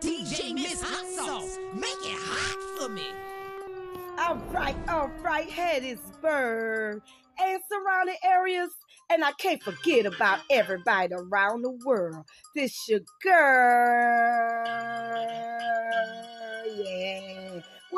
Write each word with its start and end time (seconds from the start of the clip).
DJ 0.00 0.54
Miss 0.54 0.82
Hot 0.82 1.06
Sauce, 1.06 1.58
make 1.74 1.90
it 2.04 2.18
hot 2.18 2.78
for 2.78 2.88
me. 2.88 3.06
All 4.18 4.36
right, 4.52 4.76
all 4.88 5.10
right, 5.22 5.48
Hattiesburg 5.48 7.00
and 7.40 7.60
surrounding 7.70 8.16
areas. 8.24 8.70
And 9.10 9.24
I 9.24 9.32
can't 9.32 9.62
forget 9.62 10.06
about 10.06 10.40
everybody 10.50 11.14
around 11.14 11.62
the 11.62 11.72
world. 11.84 12.24
This 12.54 12.88
your 12.88 13.00
girl. 13.22 14.99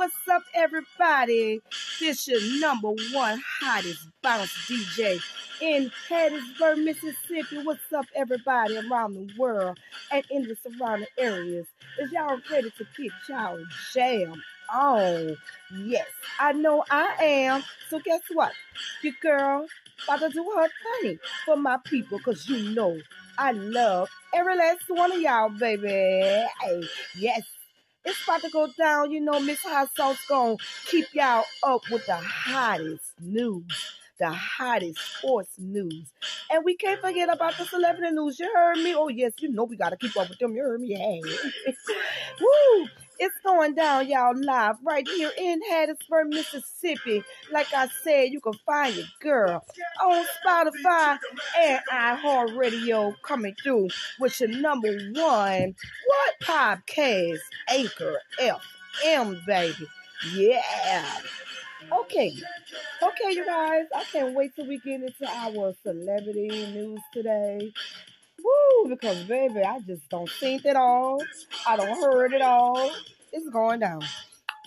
What's 0.03 0.29
up, 0.33 0.43
everybody? 0.53 1.61
This 2.01 2.27
your 2.27 2.41
number 2.59 2.89
one 3.13 3.41
hottest 3.61 4.09
bounce 4.21 4.51
DJ 4.67 5.21
in 5.61 5.93
Hattiesburg, 6.09 6.83
Mississippi. 6.85 7.63
What's 7.63 7.93
up, 7.97 8.07
everybody 8.17 8.79
around 8.79 9.15
the 9.15 9.33
world 9.39 9.79
and 10.11 10.25
in 10.29 10.43
the 10.43 10.57
surrounding 10.57 11.07
areas? 11.17 11.69
Is 12.01 12.11
y'all 12.11 12.41
ready 12.51 12.73
to 12.79 12.87
get 12.97 13.13
y'all 13.29 13.65
jam 13.95 14.43
on? 14.75 15.37
Yes, 15.73 16.09
I 16.41 16.51
know 16.51 16.85
I 16.91 17.15
am. 17.21 17.63
So 17.89 18.01
guess 18.01 18.23
what? 18.33 18.51
Your 19.05 19.15
girl 19.23 19.69
about 20.09 20.19
to 20.19 20.31
do 20.31 20.43
her 20.57 20.69
thing 21.01 21.21
for 21.45 21.57
my 21.57 21.77
people 21.85 22.19
because 22.19 22.49
you 22.49 22.75
know 22.75 22.99
I 23.39 23.53
love 23.53 24.09
every 24.35 24.57
last 24.57 24.83
one 24.89 25.13
of 25.13 25.21
y'all, 25.21 25.49
baby. 25.51 26.45
Yes. 27.17 27.43
It's 28.05 28.23
about 28.25 28.43
to 28.43 28.51
go 28.51 28.69
down. 28.79 29.11
You 29.13 29.21
know, 29.21 29.41
Miss 29.41 29.63
Hot 29.63 29.89
Sauce 29.97 30.25
gonna 30.29 30.57
keep 30.87 31.07
y'all 31.13 31.45
up 31.63 31.83
with 31.91 32.07
the 32.07 32.17
hottest 32.17 33.13
news 33.21 33.93
the 34.23 34.31
hottest 34.31 35.01
sports 35.19 35.55
news. 35.59 36.13
And 36.49 36.65
we 36.65 36.77
can't 36.77 37.01
forget 37.01 37.29
about 37.29 37.59
the 37.59 37.65
celebrity 37.65 38.15
news. 38.15 38.39
You 38.39 38.53
heard 38.55 38.77
me? 38.77 38.95
Oh, 38.95 39.09
yes, 39.09 39.33
you 39.39 39.51
know 39.51 39.65
we 39.65 39.77
got 39.77 39.91
to 39.91 39.97
keep 39.97 40.17
up 40.17 40.29
with 40.29 40.39
them. 40.39 40.55
You 40.55 40.63
heard 40.63 40.81
me? 40.81 40.95
Hey. 40.95 41.23
Woo! 42.41 42.89
It's 43.25 43.39
going 43.45 43.77
down, 43.77 44.09
y'all, 44.09 44.35
live 44.35 44.79
right 44.83 45.07
here 45.07 45.31
in 45.39 45.61
Hattiesburg, 45.71 46.31
Mississippi. 46.31 47.23
Like 47.53 47.73
I 47.73 47.87
said, 48.03 48.31
you 48.33 48.41
can 48.41 48.55
find 48.67 48.97
your 48.97 49.07
girl 49.21 49.65
on 50.03 50.27
Spotify 50.45 51.19
and 51.57 51.81
iHeartRadio 51.93 53.15
coming 53.23 53.55
through 53.63 53.91
with 54.19 54.41
your 54.41 54.49
number 54.49 54.89
one 55.13 55.77
what 56.09 56.41
podcast 56.43 57.39
anchor 57.69 58.17
FM, 58.41 59.47
baby. 59.47 59.87
Yeah. 60.35 61.21
Okay. 61.93 62.35
Okay, 63.01 63.37
you 63.37 63.47
guys. 63.47 63.85
I 63.95 64.03
can't 64.11 64.35
wait 64.35 64.57
till 64.57 64.67
we 64.67 64.79
get 64.79 65.01
into 65.01 65.29
our 65.29 65.75
celebrity 65.85 66.49
news 66.49 67.01
today. 67.13 67.73
Woo, 68.43 68.89
because 68.89 69.23
baby, 69.25 69.63
I 69.63 69.81
just 69.81 70.09
don't 70.11 70.31
think 70.31 70.65
it 70.65 70.77
all. 70.77 71.23
I 71.67 71.77
don't 71.77 72.01
heard 72.03 72.33
it 72.33 72.43
all. 72.43 72.91
It's 73.33 73.49
going 73.51 73.81
down. 73.81 74.03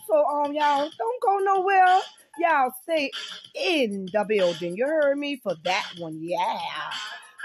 So 0.08 0.26
um 0.26 0.54
y'all 0.54 0.90
don't 0.98 1.22
go 1.22 1.40
nowhere. 1.40 2.00
Y'all 2.38 2.73
stay 2.84 3.12
in 3.56 4.08
the 4.12 4.26
building. 4.28 4.76
You 4.76 4.86
heard 4.86 5.17
me 5.17 5.38
for 5.38 5.56
that 5.64 5.86
one, 5.98 6.20
yeah. 6.22 6.59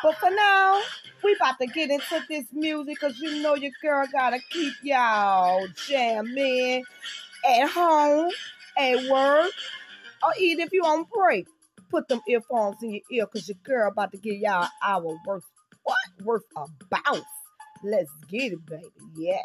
But 0.03 0.17
for 0.17 0.31
now, 0.31 0.81
we 1.22 1.34
about 1.34 1.59
to 1.59 1.67
get 1.67 1.91
into 1.91 2.25
this 2.28 2.47
music 2.53 2.97
because 3.00 3.19
you 3.19 3.42
know 3.42 3.55
your 3.55 3.72
girl 3.83 4.06
gotta 4.11 4.39
keep 4.50 4.72
y'all 4.83 5.67
jamming 5.89 6.84
at 7.47 7.70
home 7.70 8.31
at 8.78 9.11
work, 9.11 9.53
or 10.22 10.33
even 10.39 10.67
if 10.67 10.72
you 10.72 10.83
on 10.83 11.05
break, 11.12 11.47
put 11.91 12.09
them 12.09 12.20
earphones 12.27 12.83
in 12.83 12.92
your 12.92 13.00
ear 13.12 13.27
because 13.27 13.48
your 13.48 13.59
girl 13.62 13.91
about 13.91 14.12
to 14.12 14.19
give 14.19 14.37
y'all 14.37 14.69
our 14.83 15.03
what 15.25 15.42
worth 16.22 16.44
a 16.56 16.66
bounce. 16.90 17.24
Let's 17.84 18.10
get 18.30 18.52
it, 18.52 18.66
baby. 18.66 18.90
Yeah. 19.16 19.38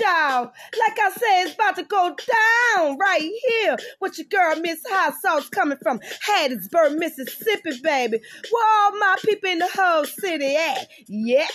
Y'all. 0.00 0.52
Like 0.78 0.98
I 0.98 1.10
said, 1.12 1.44
it's 1.44 1.54
about 1.54 1.76
to 1.76 1.82
go 1.84 2.14
down 2.76 2.98
right 2.98 3.30
here 3.46 3.76
with 4.00 4.18
your 4.18 4.26
girl, 4.26 4.60
Miss 4.60 4.80
Hot 4.88 5.14
Sauce, 5.20 5.48
coming 5.48 5.78
from 5.82 6.00
Hattiesburg, 6.26 6.98
Mississippi, 6.98 7.80
baby. 7.82 8.20
Where 8.50 8.84
all 8.84 8.98
my 8.98 9.16
people 9.24 9.50
in 9.50 9.58
the 9.58 9.68
whole 9.72 10.04
city 10.04 10.56
at? 10.56 10.88
Yeah. 11.06 11.46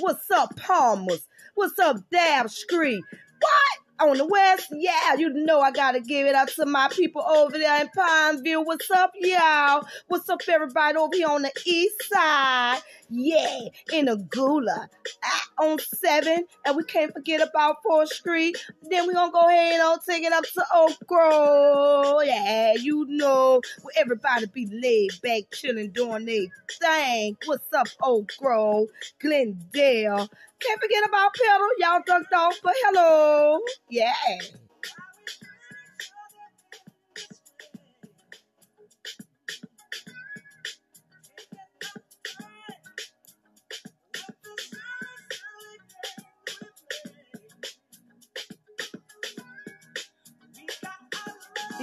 What's 0.00 0.30
up, 0.30 0.56
Palmers? 0.56 1.26
What's 1.54 1.78
up, 1.78 1.98
Dab 2.10 2.50
Street? 2.50 3.04
What? 3.40 3.80
on 4.00 4.16
the 4.16 4.24
west, 4.24 4.68
yeah, 4.72 5.14
you 5.18 5.28
know 5.28 5.60
I 5.60 5.70
gotta 5.70 6.00
give 6.00 6.26
it 6.26 6.34
up 6.34 6.48
to 6.54 6.64
my 6.64 6.88
people 6.90 7.22
over 7.22 7.58
there 7.58 7.82
in 7.82 7.88
Pineville. 7.88 8.64
What's 8.64 8.90
up, 8.90 9.12
y'all? 9.14 9.86
What's 10.08 10.28
up, 10.28 10.40
everybody 10.48 10.96
over 10.96 11.14
here 11.14 11.28
on 11.28 11.42
the 11.42 11.52
east 11.66 12.02
side? 12.10 12.80
Yeah, 13.10 13.60
in 13.92 14.08
a 14.08 14.16
gula 14.16 14.88
ah, 15.24 15.48
on 15.60 15.78
seven, 15.80 16.46
and 16.64 16.76
we 16.76 16.84
can't 16.84 17.12
forget 17.12 17.40
about 17.42 17.82
Fourth 17.82 18.10
Street. 18.10 18.56
Then 18.88 19.08
we 19.08 19.14
gonna 19.14 19.32
go 19.32 19.48
ahead 19.48 19.80
and 19.80 20.00
take 20.08 20.22
it 20.22 20.32
up 20.32 20.44
to 20.44 20.64
Oak 20.74 20.96
Grove. 21.06 22.22
Yeah, 22.24 22.74
you 22.74 23.06
know 23.08 23.60
where 23.82 23.94
everybody 23.98 24.46
be 24.46 24.68
laid 24.70 25.10
back, 25.22 25.50
chilling, 25.52 25.90
doing 25.90 26.24
their 26.24 26.46
thing. 26.80 27.36
What's 27.46 27.72
up, 27.72 27.88
Oak 28.02 28.30
Grove, 28.38 28.88
Glendale? 29.20 30.28
Can't 30.60 30.80
forget 30.80 31.02
about 31.08 31.34
Petal. 31.34 31.68
Y'all 31.78 32.02
dunked 32.02 32.36
off, 32.36 32.60
but 32.62 32.74
hello. 32.84 33.58
Yeah. 33.88 34.12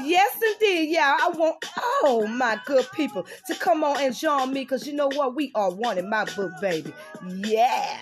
Yes, 0.07 0.37
indeed. 0.53 0.91
Yeah, 0.91 1.17
I 1.21 1.29
want 1.29 1.65
all 2.03 2.27
my 2.27 2.59
good 2.65 2.87
people 2.93 3.25
to 3.47 3.55
come 3.55 3.83
on 3.83 3.99
and 4.01 4.15
join 4.15 4.53
me 4.53 4.61
because 4.61 4.87
you 4.87 4.93
know 4.93 5.09
what? 5.13 5.35
We 5.35 5.51
are 5.55 5.71
one 5.71 5.97
in 5.97 6.09
my 6.09 6.25
book, 6.35 6.51
baby. 6.61 6.93
Yeah. 7.27 7.99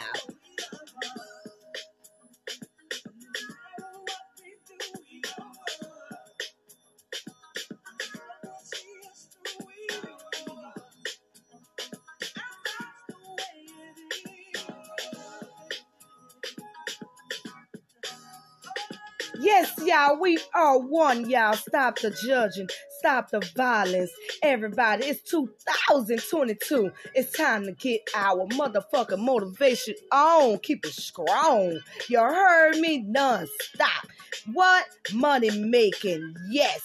Yes, 19.40 19.73
y'all, 19.84 20.19
we 20.19 20.38
are 20.53 20.79
one, 20.79 21.29
y'all. 21.29 21.53
Stop 21.53 22.00
the 22.00 22.12
judging, 22.12 22.68
stop 23.00 23.31
the 23.31 23.40
violence. 23.56 24.12
Everybody, 24.41 25.07
it's 25.07 25.29
2022. 25.29 26.91
It's 27.13 27.31
time 27.31 27.66
to 27.66 27.72
get 27.73 28.01
our 28.16 28.47
motherfucking 28.47 29.19
motivation 29.19 29.96
on. 30.12 30.59
Keep 30.59 30.85
it 30.85 30.94
strong. 30.94 31.79
You 32.07 32.19
heard 32.19 32.78
me? 32.78 33.00
Non-stop. 33.00 34.07
What? 34.53 34.85
Money 35.13 35.52
making. 35.52 36.35
Yes. 36.50 36.81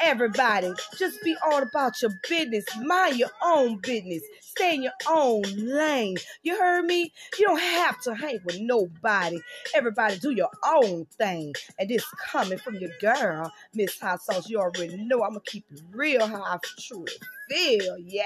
Everybody, 0.00 0.70
just 0.98 1.22
be 1.22 1.34
all 1.50 1.62
about 1.62 2.02
your 2.02 2.12
business. 2.28 2.64
Mind 2.82 3.16
your 3.16 3.30
own 3.42 3.78
business. 3.78 4.22
Stay 4.58 4.74
in 4.74 4.82
your 4.82 4.92
own 5.08 5.42
lane. 5.56 6.16
You 6.42 6.58
heard 6.58 6.84
me? 6.84 7.12
You 7.38 7.46
don't 7.46 7.60
have 7.60 8.00
to 8.02 8.14
hang 8.16 8.40
with 8.44 8.58
nobody. 8.60 9.38
Everybody 9.72 10.18
do 10.18 10.32
your 10.32 10.50
own 10.66 11.06
thing. 11.16 11.54
And 11.78 11.88
this 11.88 12.04
coming 12.32 12.58
from 12.58 12.74
your 12.74 12.90
girl, 13.00 13.52
Miss 13.72 14.00
Hot 14.00 14.20
Sauce. 14.20 14.50
You 14.50 14.58
already 14.58 14.96
know 14.96 15.22
I'm 15.22 15.30
gonna 15.30 15.42
keep 15.46 15.64
it 15.70 15.80
real 15.92 16.26
how 16.26 16.42
I 16.42 16.58
truly 16.80 17.12
feel. 17.48 17.98
Yeah. 17.98 18.24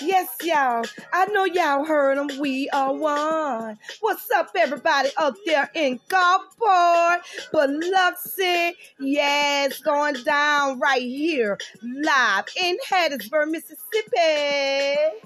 Yes, 0.00 0.28
y'all. 0.42 0.84
I 1.12 1.26
know 1.26 1.44
y'all 1.44 1.84
heard 1.84 2.18
them. 2.18 2.38
We 2.40 2.68
are 2.70 2.94
one. 2.94 3.78
What's 4.00 4.30
up, 4.30 4.50
everybody 4.56 5.10
up 5.16 5.34
there 5.46 5.70
in 5.74 6.00
Gulfport, 6.08 7.20
Biloxi? 7.52 8.74
It's 9.00 9.80
going 9.80 10.22
down 10.24 10.78
right 10.78 11.02
here, 11.02 11.58
live 11.82 12.44
in 12.60 12.76
Hattiesburg, 12.88 13.50
Mississippi. 13.50 15.18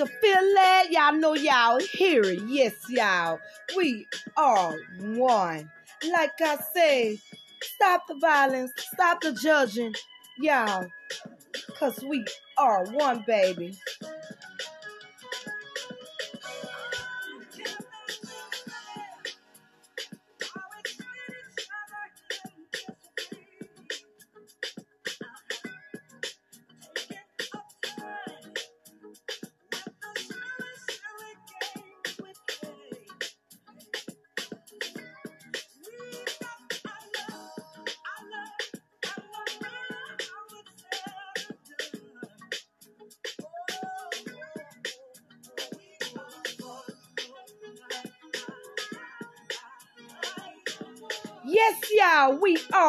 Can 0.00 0.18
feel 0.20 0.38
it. 0.40 0.90
Y'all 0.92 1.14
know 1.14 1.34
y'all 1.34 1.78
hear 1.92 2.22
it. 2.22 2.40
Yes, 2.46 2.74
y'all. 2.88 3.38
We 3.76 4.06
are 4.36 4.74
one. 4.98 5.70
Like 6.10 6.40
I 6.40 6.58
say, 6.74 7.18
stop 7.60 8.06
the 8.08 8.14
violence, 8.14 8.72
stop 8.76 9.20
the 9.20 9.32
judging, 9.32 9.94
y'all. 10.38 10.86
Cause 11.78 12.02
we 12.02 12.24
are 12.56 12.84
one, 12.86 13.24
baby. 13.26 13.74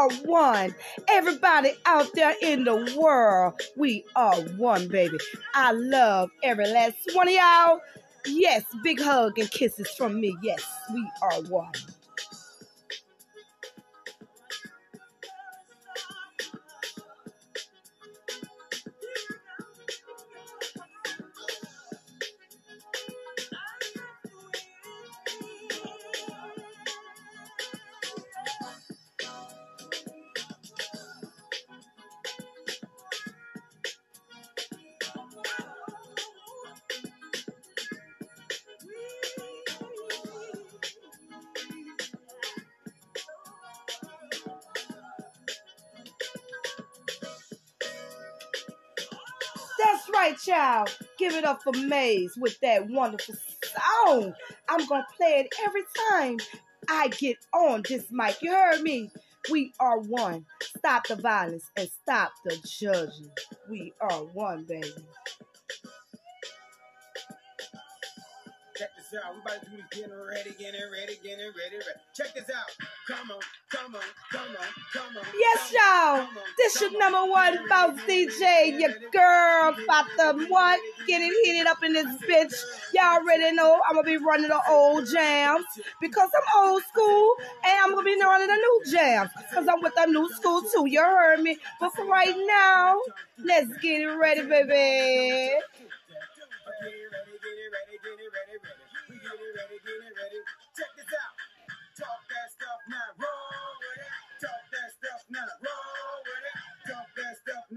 Are 0.02 0.10
one. 0.26 0.76
Everybody 1.10 1.74
out 1.86 2.08
there 2.16 2.34
in 2.42 2.64
the 2.64 2.96
world, 3.00 3.54
we 3.76 4.04
are 4.16 4.36
one, 4.58 4.88
baby. 4.88 5.18
I 5.54 5.72
love 5.74 6.30
every 6.44 6.68
last 6.68 6.96
one 7.14 7.28
of 7.28 7.34
y'all. 7.34 7.82
Yes, 8.26 8.64
big 8.84 9.00
hug 9.02 9.38
and 9.40 9.50
kisses 9.52 9.90
from 9.98 10.20
me. 10.20 10.36
Yes, 10.42 10.64
we 10.94 11.08
are 11.22 11.42
one. 11.44 11.72
For 51.60 51.74
Maze 51.74 52.38
with 52.38 52.60
that 52.62 52.90
wonderful 52.90 53.36
song. 53.64 54.34
I'm 54.70 54.86
going 54.88 55.02
to 55.02 55.18
play 55.18 55.46
it 55.46 55.54
every 55.66 55.84
time 56.10 56.38
I 56.90 57.10
get 57.10 57.38
on 57.54 57.84
this 57.88 58.06
mic. 58.12 58.42
You 58.42 58.52
heard 58.52 58.82
me? 58.82 59.10
We 59.52 59.74
are 59.80 60.00
one. 60.00 60.46
Stop 60.78 61.08
the 61.08 61.16
violence 61.16 61.70
and 61.76 61.90
stop 62.04 62.32
the 62.46 62.58
judging. 62.66 63.32
We 63.70 63.94
are 64.02 64.24
one, 64.34 64.66
baby. 64.68 64.88
Check 68.82 68.96
this 68.98 69.22
out. 69.24 69.36
We 69.36 69.42
about 69.42 69.62
to 69.62 69.70
do 69.70 69.78
this 69.78 69.86
getting 69.92 70.12
ready, 70.12 70.56
getting 70.58 70.82
ready, 70.92 71.14
getting 71.22 71.46
ready, 71.54 71.78
ready. 71.78 72.00
Check 72.16 72.34
this 72.34 72.50
out. 72.50 72.66
Come 73.08 73.30
on, 73.30 73.40
come 73.70 73.94
on, 73.94 74.02
come 74.32 74.42
on, 74.42 74.68
come 74.92 75.18
on. 75.18 75.26
Yes, 75.38 75.72
y'all. 75.72 76.28
This 76.58 76.82
your 76.82 76.98
number 76.98 77.24
one 77.32 77.70
bounce 77.70 78.02
DJ. 78.10 78.80
Your 78.80 78.90
girl, 79.14 79.76
Fathom 79.86 80.48
What? 80.50 80.80
Getting 81.06 81.32
heated 81.44 81.68
up 81.68 81.84
in 81.84 81.94
this 81.94 82.08
bitch. 82.28 82.56
Y'all 82.96 83.22
already 83.22 83.56
know 83.56 83.80
I'm 83.88 83.98
gonna 83.98 84.08
be 84.08 84.18
running 84.18 84.50
the 84.50 84.60
old 84.68 85.06
jams 85.06 85.66
because 86.02 86.32
I'm 86.36 86.66
old 86.66 86.82
school 86.86 87.36
and 87.64 87.80
I'm 87.84 87.94
gonna 87.94 88.04
be 88.04 88.20
running 88.20 88.48
the 88.48 88.56
new 88.56 88.82
jams 88.92 89.30
because 89.48 89.68
I'm 89.68 89.80
with 89.84 89.94
the 89.94 90.08
new 90.08 90.28
school 90.34 90.64
too. 90.64 90.88
You 90.88 91.02
heard 91.02 91.42
me. 91.42 91.60
But 91.80 91.94
for 91.94 92.06
right 92.06 92.34
now, 92.36 92.98
let's 93.46 93.78
get 93.78 94.02
it 94.02 94.08
ready, 94.08 94.42
baby. 94.42 95.62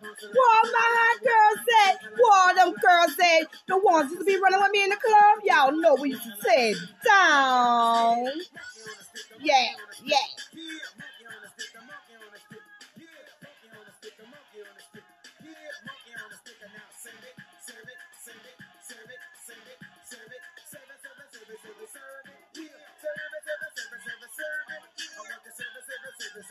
a- 0.09 0.27
What 0.33 0.71
my 0.73 1.15
girls 1.23 1.67
said, 1.69 1.97
what 2.17 2.55
them 2.55 2.73
girls 2.73 3.15
said, 3.15 3.47
the 3.67 3.77
ones 3.79 4.11
that 4.15 4.25
be 4.25 4.39
running 4.41 4.61
with 4.61 4.71
me 4.71 4.83
in 4.83 4.89
the 4.89 4.97
club, 4.97 5.39
y'all 5.43 5.79
know 5.79 5.95
we 5.95 6.09
used 6.11 6.23
to 6.23 6.35
say 6.41 6.73
down. 7.05 8.27
Yeah, 9.41 9.65
yeah. 10.05 10.17
You 26.35 26.41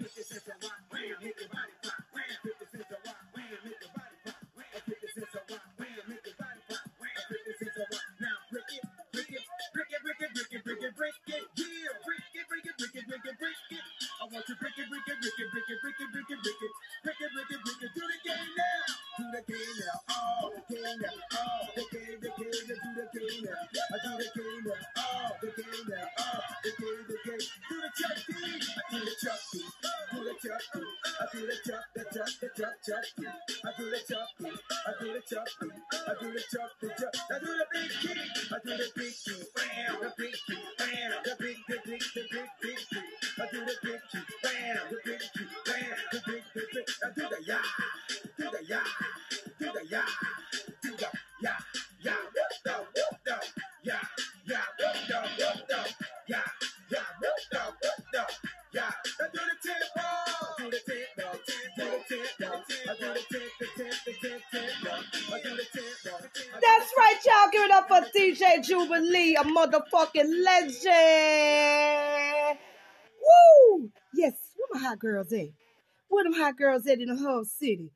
City? 77.45 77.91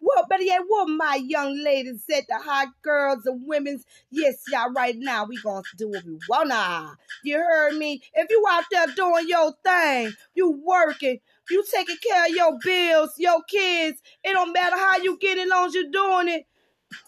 Well, 0.00 0.24
but 0.28 0.42
yet, 0.42 0.62
what 0.66 0.88
my 0.88 1.20
young 1.22 1.62
ladies 1.62 2.04
said, 2.08 2.24
the 2.28 2.38
hot 2.38 2.68
girls 2.82 3.26
and 3.26 3.46
women's, 3.46 3.84
yes, 4.10 4.42
y'all, 4.50 4.72
right 4.72 4.96
now, 4.96 5.26
we 5.26 5.36
gonna 5.42 5.62
do 5.76 5.90
what 5.90 6.04
we 6.04 6.18
wanna. 6.28 6.96
You 7.22 7.36
heard 7.36 7.76
me? 7.76 8.02
If 8.14 8.30
you 8.30 8.42
out 8.48 8.64
there 8.70 8.86
doing 8.96 9.28
your 9.28 9.52
thing, 9.62 10.12
you 10.34 10.62
working, 10.64 11.18
you 11.50 11.64
taking 11.70 11.98
care 12.02 12.24
of 12.24 12.30
your 12.30 12.58
bills, 12.64 13.12
your 13.18 13.42
kids, 13.42 14.00
it 14.24 14.32
don't 14.32 14.52
matter 14.52 14.76
how 14.76 14.98
you 14.98 15.18
get 15.18 15.36
it, 15.36 15.48
long 15.48 15.66
as 15.66 15.74
you 15.74 15.90
doing 15.90 16.28
it. 16.28 16.46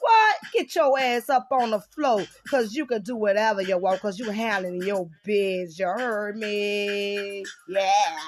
What? 0.00 0.36
Get 0.52 0.74
your 0.76 0.98
ass 0.98 1.28
up 1.30 1.48
on 1.50 1.70
the 1.70 1.80
floor, 1.80 2.24
cause 2.48 2.74
you 2.74 2.86
can 2.86 3.02
do 3.02 3.16
whatever 3.16 3.62
you 3.62 3.78
want, 3.78 4.00
cause 4.00 4.18
you 4.18 4.30
handling 4.30 4.82
your 4.82 5.08
biz, 5.24 5.78
you 5.78 5.86
heard 5.86 6.36
me? 6.36 7.44
Yeah. 7.68 8.18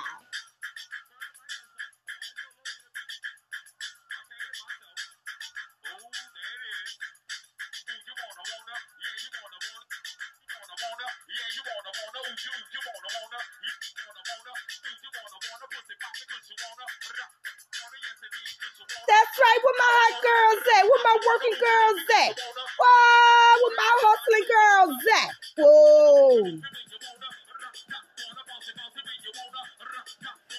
Working 21.20 21.56
girls 21.58 22.00
at? 22.28 22.38
Whoa, 22.80 23.60
where 23.62 23.76
my 23.76 23.92
hustling 24.02 24.46
girls 24.54 25.04
at? 25.22 25.30
Whoa. 25.58 26.42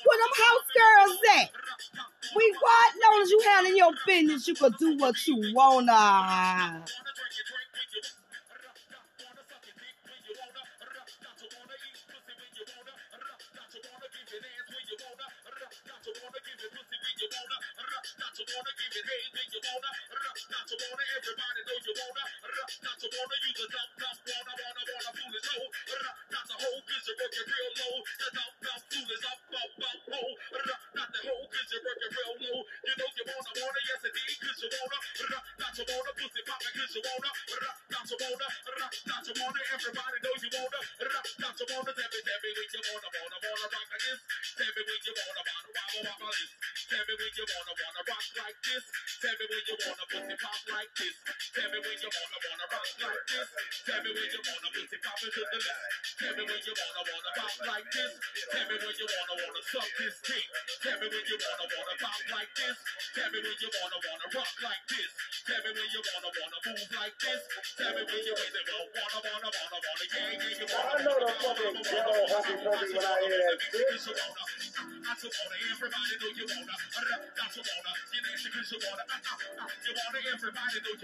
Where 0.06 0.20
them 0.20 0.34
house 0.36 0.70
girls 0.78 1.20
at? 1.42 1.50
We 2.36 2.56
what? 2.62 2.94
Long 3.04 3.22
as 3.24 3.32
you 3.32 3.42
handling 3.48 3.78
your 3.78 3.94
business, 4.08 4.48
you 4.48 4.56
can 4.56 4.74
do 4.80 4.98
what 4.98 5.16
you 5.28 5.54
wanna. 5.56 6.86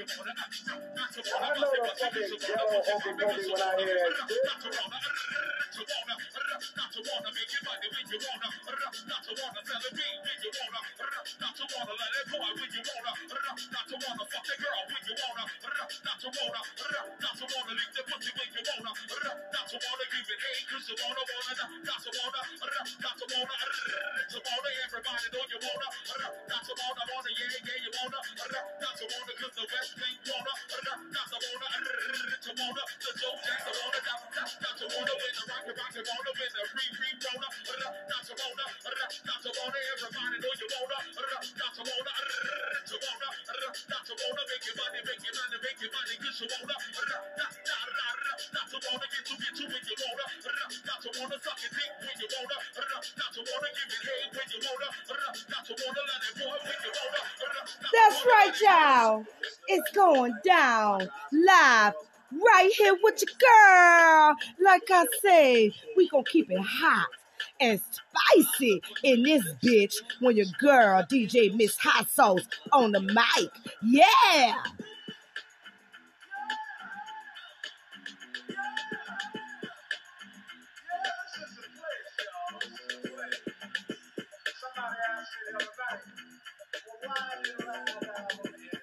That's 0.08 0.18
I 65.02 65.06
say, 65.24 65.74
we 65.98 66.08
gonna 66.10 66.24
keep 66.26 66.52
it 66.52 66.62
hot 66.62 67.08
and 67.60 67.82
spicy 67.82 68.84
in 69.04 69.24
this 69.24 69.44
bitch 69.64 69.96
when 70.20 70.38
your 70.38 70.46
girl 70.60 71.02
DJ 71.04 71.56
Miss 71.56 71.76
Hot 71.78 72.08
Sauce 72.08 72.48
on 72.72 72.92
the 72.92 73.00
mic. 73.00 73.50
Yeah. 73.82 74.54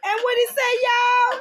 And 0.04 0.20
what 0.22 0.37
he 0.38 0.46
say, 0.48 0.72
y'all? 0.82 1.40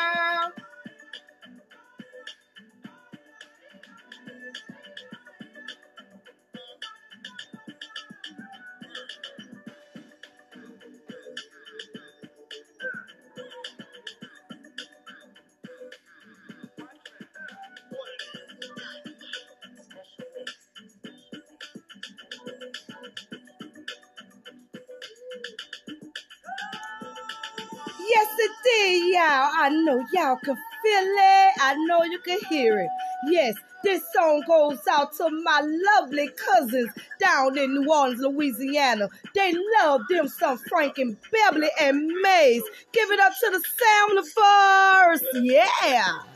know 29.91 30.05
y'all 30.13 30.37
can 30.37 30.55
feel 30.55 30.55
it. 30.85 31.53
I 31.61 31.75
know 31.87 32.03
you 32.03 32.19
can 32.19 32.39
hear 32.49 32.79
it. 32.79 32.89
Yes, 33.25 33.55
this 33.83 34.01
song 34.13 34.43
goes 34.47 34.79
out 34.89 35.13
to 35.17 35.29
my 35.43 35.61
lovely 35.63 36.29
cousins 36.29 36.89
down 37.19 37.57
in 37.57 37.73
New 37.73 37.91
Orleans, 37.91 38.21
Louisiana. 38.21 39.09
They 39.35 39.53
love 39.81 40.01
them 40.09 40.27
some 40.27 40.57
Frankie 40.57 41.17
Beverly 41.31 41.69
and 41.81 42.07
Maze. 42.21 42.63
Give 42.93 43.11
it 43.11 43.19
up 43.19 43.33
to 43.39 43.49
the 43.51 43.63
sound 43.83 44.19
of 44.19 44.27
first. 44.27 45.25
Yeah. 45.43 46.30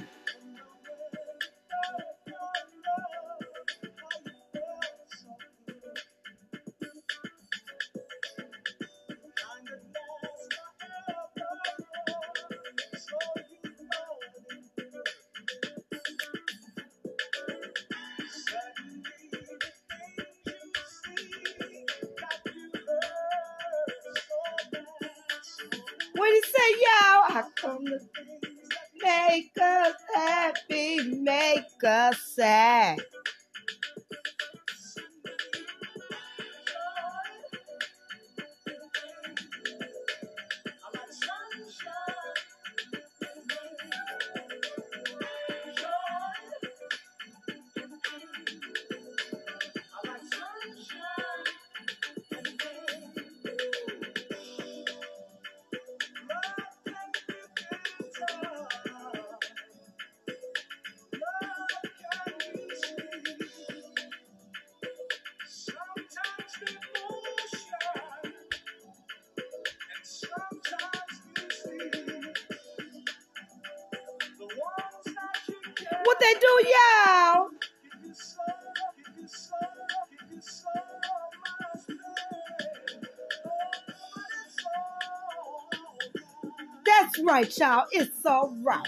Do, 76.34 76.64
y'all? 76.70 77.50
That's 86.86 87.20
right, 87.22 87.58
y'all. 87.58 87.86
It's 87.92 88.26
all 88.26 88.56
right. 88.64 88.82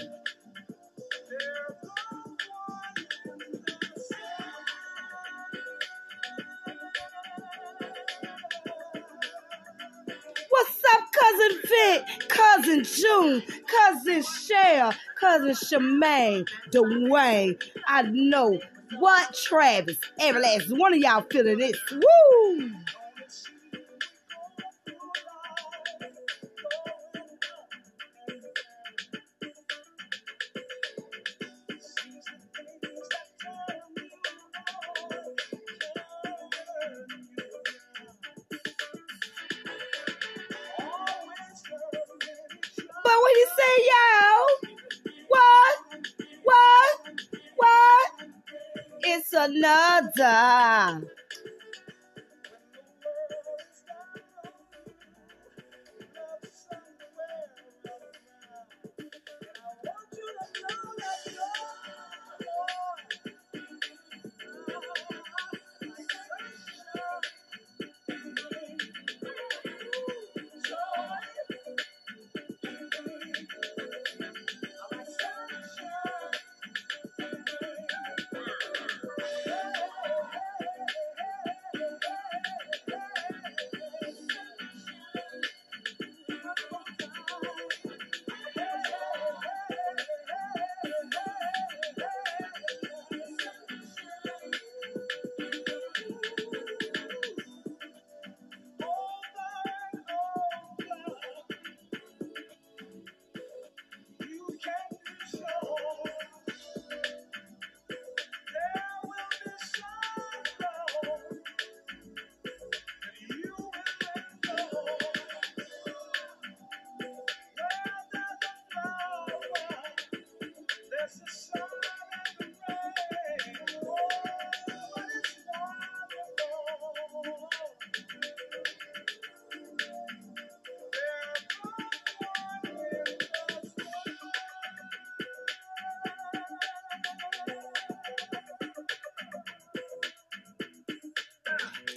Cousin 15.48 15.80
Shemaine, 15.80 16.48
Dwayne? 16.70 17.62
I 17.86 18.02
know 18.02 18.60
what 18.98 19.34
Travis. 19.34 19.96
Every 20.18 20.42
last 20.42 20.70
one 20.70 20.94
of 20.94 20.98
y'all 20.98 21.22
feeling 21.30 21.58
this. 21.58 21.76
Woo! 21.92 22.00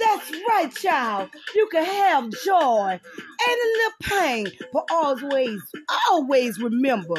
That's 0.02 0.32
right, 0.50 0.72
child. 0.76 1.30
You 1.56 1.68
can 1.72 1.86
have 1.86 2.32
joy 2.44 3.00
and 3.00 3.58
a 3.62 3.68
little 3.78 3.92
pain, 4.02 4.52
but 4.74 4.86
always, 4.92 5.62
always 6.10 6.60
remember 6.60 7.16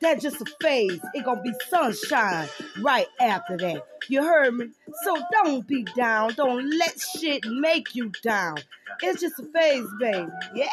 that 0.00 0.20
just 0.20 0.40
a 0.40 0.46
phase. 0.62 1.00
It 1.14 1.24
gonna 1.24 1.42
be 1.42 1.52
sunshine 1.68 2.48
right 2.80 3.06
after 3.20 3.56
that. 3.58 3.84
You 4.08 4.22
heard 4.24 4.54
me? 4.54 4.70
So 5.04 5.16
don't 5.44 5.66
be 5.66 5.84
down. 5.96 6.34
Don't 6.34 6.70
let 6.78 6.98
shit 7.00 7.44
make 7.46 7.94
you 7.94 8.10
down. 8.22 8.58
It's 9.02 9.20
just 9.20 9.38
a 9.38 9.44
phase, 9.44 9.86
baby. 10.00 10.28
Yeah. 10.54 10.71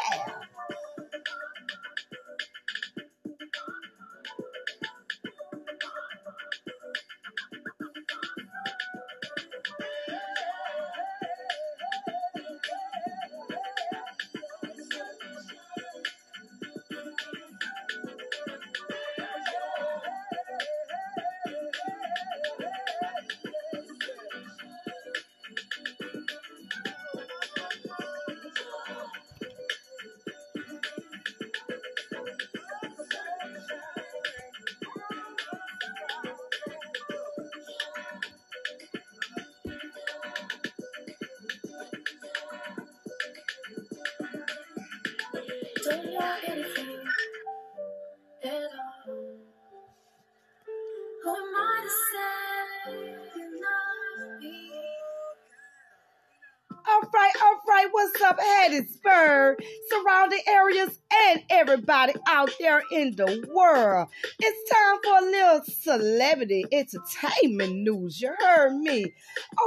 All 56.88 57.00
right, 57.14 57.32
all 57.42 57.60
right. 57.68 57.86
What's 57.90 58.22
up, 58.22 58.38
Hattiesburg, 58.38 59.56
surrounding 59.88 60.40
areas, 60.46 60.98
and 61.28 61.42
everybody 61.50 62.14
out 62.28 62.50
there 62.60 62.82
in 62.92 63.16
the 63.16 63.46
world? 63.52 64.08
It's 64.40 64.70
time 64.70 64.98
for 65.02 65.18
a 65.18 65.30
little 65.30 65.62
celebrity 65.64 66.64
entertainment 66.72 67.74
news. 67.76 68.20
You 68.20 68.32
heard 68.38 68.76
me? 68.76 69.06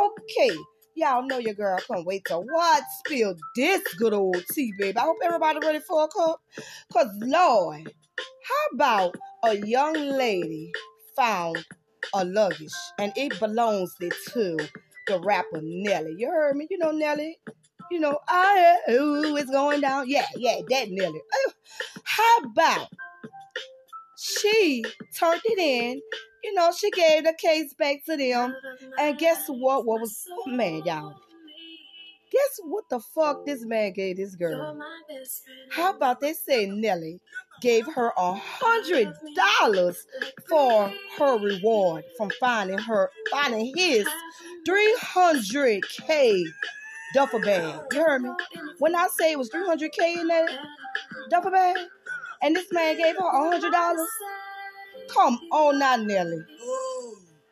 Okay. 0.02 0.56
Y'all 0.96 1.26
know 1.26 1.38
your 1.38 1.54
girl 1.54 1.80
can't 1.88 2.06
wait 2.06 2.24
to 2.26 2.38
what 2.38 2.84
spill 3.00 3.36
this 3.56 3.82
good 3.96 4.14
old 4.14 4.44
tea, 4.52 4.74
baby. 4.78 4.98
I 4.98 5.02
hope 5.02 5.18
everybody 5.24 5.60
ready 5.64 5.80
for 5.80 6.04
a 6.04 6.08
cup. 6.08 6.42
Cause 6.92 7.10
Lord, 7.20 7.92
how 8.18 8.76
about 8.76 9.16
a 9.44 9.58
young 9.58 9.94
lady 9.94 10.72
found 11.16 11.66
a 12.14 12.26
luggage 12.26 12.74
and 13.00 13.12
it 13.16 13.40
belongs 13.40 13.96
to 14.00 14.58
the 15.08 15.20
rapper 15.20 15.60
Nelly. 15.62 16.16
You 16.18 16.30
heard 16.30 16.56
me? 16.56 16.68
You 16.70 16.78
know 16.78 16.92
Nelly? 16.92 17.40
You 17.92 18.00
know, 18.00 18.20
I 18.28 18.78
ooh, 18.90 19.36
it's 19.36 19.52
going 19.52 19.82
down. 19.82 20.08
Yeah, 20.08 20.26
yeah, 20.36 20.60
that 20.70 20.88
Nelly. 20.90 21.22
Oh, 21.34 21.52
how 22.04 22.38
about 22.40 22.88
she 24.18 24.84
turned 25.16 25.42
it 25.46 25.60
in? 25.60 26.02
You 26.44 26.54
know, 26.54 26.72
she 26.78 26.92
gave 26.92 27.24
the 27.24 27.34
case 27.38 27.74
back 27.74 28.04
to 28.06 28.18
them. 28.18 28.56
And 29.00 29.18
guess 29.18 29.48
what? 29.48 29.86
What 29.86 30.02
was 30.02 30.28
man, 30.46 30.84
y'all? 30.86 31.16
Guess 32.32 32.60
what 32.64 32.90
the 32.90 33.00
fuck 33.00 33.46
this 33.46 33.64
man 33.64 33.94
gave 33.94 34.18
this 34.18 34.36
girl? 34.36 34.80
How 35.72 35.92
about 35.96 36.20
they 36.20 36.34
say 36.34 36.66
Nelly 36.66 37.20
gave 37.62 37.86
her 37.94 38.12
a 38.18 38.34
hundred 38.34 39.14
dollars 39.36 40.06
for 40.50 40.92
her 41.20 41.38
reward 41.38 42.04
from 42.18 42.32
finding 42.40 42.80
her 42.80 43.10
finding 43.32 43.72
his 43.76 44.08
300k 44.68 46.42
duffel 47.14 47.40
bag. 47.40 47.80
You 47.92 48.04
heard 48.04 48.24
me? 48.24 48.30
When 48.80 48.96
I 48.96 49.08
say 49.18 49.32
it 49.32 49.38
was 49.38 49.50
300k 49.50 50.18
in 50.18 50.28
that 50.28 50.50
duffel 51.30 51.52
bag, 51.52 51.78
and 52.42 52.56
this 52.56 52.72
man 52.72 52.98
gave 52.98 53.16
her 53.16 53.26
a 53.28 53.50
hundred 53.52 53.72
dollars. 53.72 54.10
Come 55.14 55.40
on 55.52 55.80
now, 55.80 55.96
Nelly. 55.96 56.40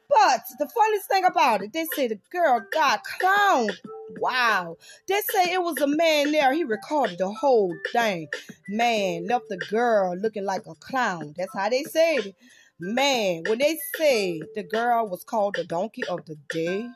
But 0.10 0.42
the 0.60 0.68
funniest 0.68 1.08
thing 1.08 1.26
about 1.26 1.62
it, 1.62 1.72
they 1.74 1.86
say 1.96 2.08
the 2.08 2.20
girl 2.32 2.66
got 2.72 3.02
clowned. 3.06 3.78
Wow. 4.18 4.78
They 5.08 5.22
say 5.34 5.54
it 5.54 5.62
was 5.62 5.80
a 5.80 5.88
man 5.88 6.32
there. 6.32 6.54
He 6.54 6.64
recorded 6.64 7.18
the 7.18 7.32
whole 7.32 7.74
thing. 7.94 8.28
Man 8.68 9.28
left 9.28 9.46
the 9.50 9.58
girl 9.58 10.18
looking 10.18 10.44
like 10.44 10.64
a 10.68 10.76
clown. 10.76 11.34
That's 11.38 11.54
how 11.56 11.70
they 11.70 11.84
said 11.84 12.26
it. 12.28 12.36
Man, 12.80 13.44
when 13.48 13.60
they 13.60 13.78
say 13.96 14.42
the 14.56 14.64
girl 14.64 15.08
was 15.08 15.24
called 15.24 15.56
the 15.56 15.64
donkey 15.64 16.04
of 16.06 16.26
the 16.26 16.36
day, 16.50 16.88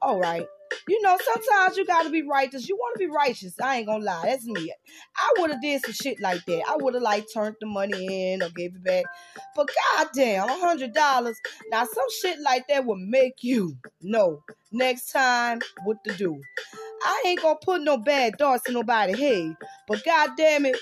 all 0.00 0.20
right. 0.20 0.46
You 0.88 1.00
know, 1.02 1.18
sometimes 1.22 1.76
you 1.76 1.86
gotta 1.86 2.10
be 2.10 2.22
righteous. 2.22 2.68
You 2.68 2.76
want 2.76 2.94
to 2.94 2.98
be 2.98 3.10
righteous. 3.10 3.54
I 3.60 3.76
ain't 3.78 3.86
gonna 3.86 4.04
lie. 4.04 4.22
That's 4.24 4.46
me. 4.46 4.72
I 5.16 5.34
would 5.38 5.50
have 5.50 5.62
did 5.62 5.84
some 5.84 5.92
shit 5.92 6.20
like 6.20 6.44
that. 6.46 6.62
I 6.68 6.76
would 6.76 6.94
have 6.94 7.02
like 7.02 7.26
turned 7.32 7.56
the 7.60 7.66
money 7.66 8.32
in 8.32 8.42
or 8.42 8.50
gave 8.50 8.74
it 8.74 8.84
back. 8.84 9.04
But 9.54 9.68
goddamn, 9.96 10.48
a 10.48 10.58
hundred 10.58 10.92
dollars. 10.92 11.38
Now 11.70 11.84
some 11.84 12.06
shit 12.22 12.40
like 12.40 12.68
that 12.68 12.84
would 12.84 12.98
make 12.98 13.42
you 13.42 13.76
know 14.02 14.42
next 14.72 15.10
time 15.10 15.60
what 15.84 15.98
to 16.04 16.14
do. 16.16 16.40
I 17.02 17.22
ain't 17.26 17.42
gonna 17.42 17.58
put 17.62 17.82
no 17.82 17.98
bad 17.98 18.38
thoughts 18.38 18.68
in 18.68 18.74
nobody's 18.74 19.18
head. 19.18 19.56
But 19.86 20.04
goddamn 20.04 20.66
it, 20.66 20.76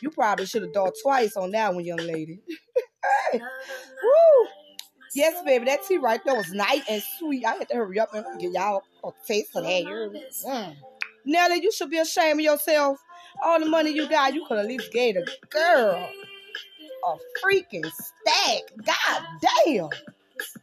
you 0.00 0.10
probably 0.10 0.46
should 0.46 0.62
have 0.62 0.72
thought 0.72 0.94
twice 1.02 1.36
on 1.36 1.50
that 1.52 1.74
one, 1.74 1.84
young 1.84 1.98
lady. 1.98 2.40
woo. 3.34 4.48
Yes, 5.14 5.42
baby, 5.44 5.66
that 5.66 5.84
tea 5.86 5.98
right 5.98 6.20
there 6.24 6.34
was 6.34 6.52
nice 6.52 6.82
and 6.88 7.02
sweet. 7.18 7.44
I 7.44 7.54
had 7.56 7.68
to 7.68 7.74
hurry 7.76 8.00
up 8.00 8.14
and 8.14 8.40
get 8.40 8.52
y'all 8.52 8.82
a 9.04 9.10
taste 9.26 9.56
of 9.56 9.64
that. 9.64 9.82
You 9.82 9.88
heard? 9.88 10.18
Mm. 10.46 10.76
Nelly, 11.24 11.62
you 11.62 11.72
should 11.72 11.90
be 11.90 11.98
ashamed 11.98 12.40
of 12.40 12.44
yourself. 12.44 12.98
All 13.42 13.60
the 13.60 13.66
money 13.66 13.90
you 13.90 14.08
got, 14.08 14.34
you 14.34 14.44
could 14.46 14.58
at 14.58 14.66
least 14.66 14.92
gave 14.92 15.14
the 15.14 15.26
girl 15.50 16.08
a 17.04 17.16
freaking 17.44 17.90
stack. 17.90 18.62
God 18.84 19.22
damn. 19.64 19.88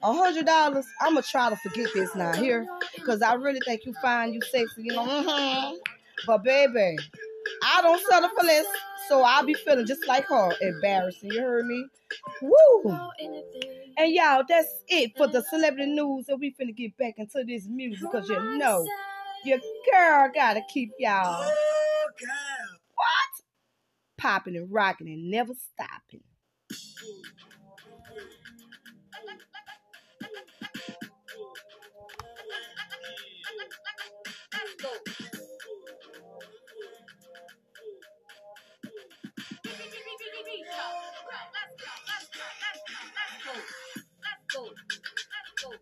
A 0.04 0.14
hundred 0.14 0.46
dollars. 0.46 0.86
I'ma 1.02 1.22
try 1.22 1.50
to 1.50 1.56
forget 1.58 1.88
this 1.94 2.14
now 2.16 2.34
here. 2.34 2.68
Cause 3.06 3.22
I 3.22 3.34
really 3.36 3.60
think 3.66 3.86
you 3.86 3.94
find 4.02 4.34
you 4.34 4.42
sexy, 4.42 4.84
you 4.84 4.94
know. 4.94 5.06
Mm-hmm. 5.06 5.76
But 6.28 6.44
baby, 6.44 6.98
I 7.64 7.82
don't 7.82 8.02
settle 8.10 8.30
for 8.30 8.46
less. 8.46 8.66
So 9.10 9.24
I'll 9.24 9.44
be 9.44 9.56
feeling 9.56 9.88
just 9.88 10.08
like 10.08 10.26
her. 10.28 10.52
Embarrassing. 10.62 11.32
You 11.32 11.42
heard 11.42 11.66
me? 11.66 11.86
Woo! 12.44 13.00
And 13.98 14.14
y'all, 14.14 14.44
that's 14.48 14.68
it 14.88 15.18
for 15.18 15.28
the 15.28 15.44
celebrity 15.50 15.92
news. 15.92 16.30
And 16.30 16.40
we 16.40 16.54
finna 16.54 16.76
get 16.76 16.96
back 16.96 17.16
into 17.18 17.44
this 17.44 17.66
music 17.68 18.02
because 18.02 18.30
you 18.30 18.58
know 18.58 18.86
your 19.44 19.58
girl 19.92 20.30
gotta 20.34 20.62
keep 20.72 20.92
y'all 21.00 21.40
what? 21.40 21.54
Popping 24.18 24.56
and 24.56 24.72
rocking 24.72 25.08
and 25.08 25.32
never 25.32 25.54
stopping. 25.54 26.22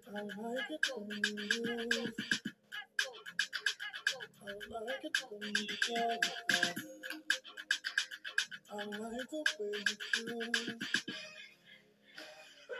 I 0.07 0.21
like 0.21 0.71
it 0.71 0.87
when 0.95 1.09
you 1.09 1.33
move. 1.65 2.13
I 4.41 4.51
like 4.71 5.05
it 5.05 5.17
when 5.29 5.55
you 5.55 5.67
go. 5.87 6.19
I 8.71 8.75
like 8.85 9.33
way 9.59 9.73
you 9.87 9.97
choose. 10.13 10.79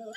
You 0.00 0.12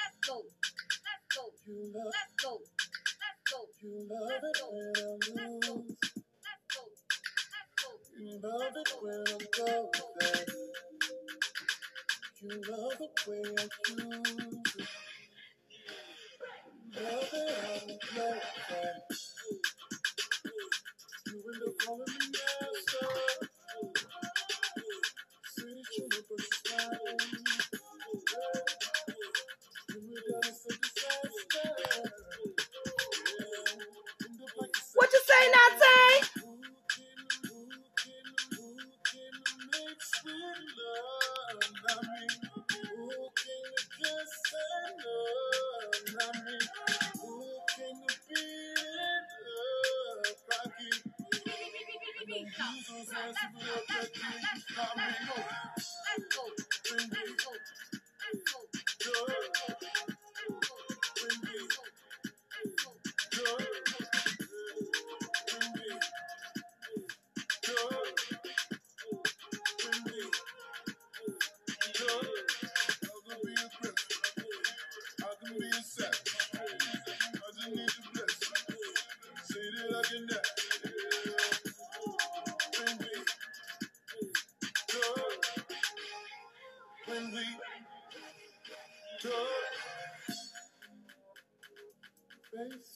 kid. 55.11 55.27
Not 55.27 55.37
me. 55.37 55.52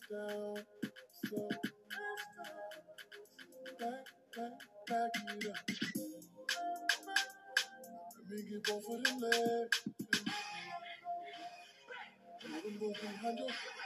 Down. 0.09 0.55
Back, 3.79 4.05
back, 4.35 4.51
back 4.87 5.11
it 5.37 5.47
up. 5.49 5.57
Let 8.15 8.29
me 8.29 8.43
get 8.49 8.63
both 8.63 8.83
of 8.89 9.03
them 9.03 9.19
legs. 9.19 9.83
Let 12.43 12.63
them 12.63 12.79
behind 12.79 13.39
your 13.39 13.76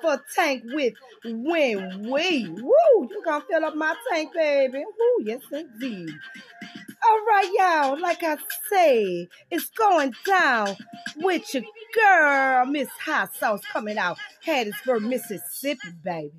for 0.00 0.22
Tank 0.34 0.62
with 0.66 0.94
When 1.24 2.10
We. 2.10 2.48
Woo! 2.48 3.08
You 3.10 3.22
gonna 3.24 3.44
fill 3.50 3.64
up 3.64 3.74
my 3.74 3.94
tank, 4.10 4.32
baby. 4.34 4.78
Woo, 4.78 5.24
yes 5.24 5.42
indeed. 5.52 6.10
All 7.04 7.24
right, 7.26 7.50
y'all. 7.54 8.00
Like 8.00 8.22
I 8.22 8.36
say, 8.70 9.28
it's 9.50 9.70
going 9.70 10.12
down 10.26 10.76
with 11.16 11.54
your 11.54 11.62
girl, 11.94 12.66
Miss 12.66 12.88
Hot 13.04 13.34
Sauce, 13.34 13.62
coming 13.72 13.98
out 13.98 14.18
Hattiesburg, 14.44 15.02
Mississippi, 15.08 15.90
baby. 16.04 16.32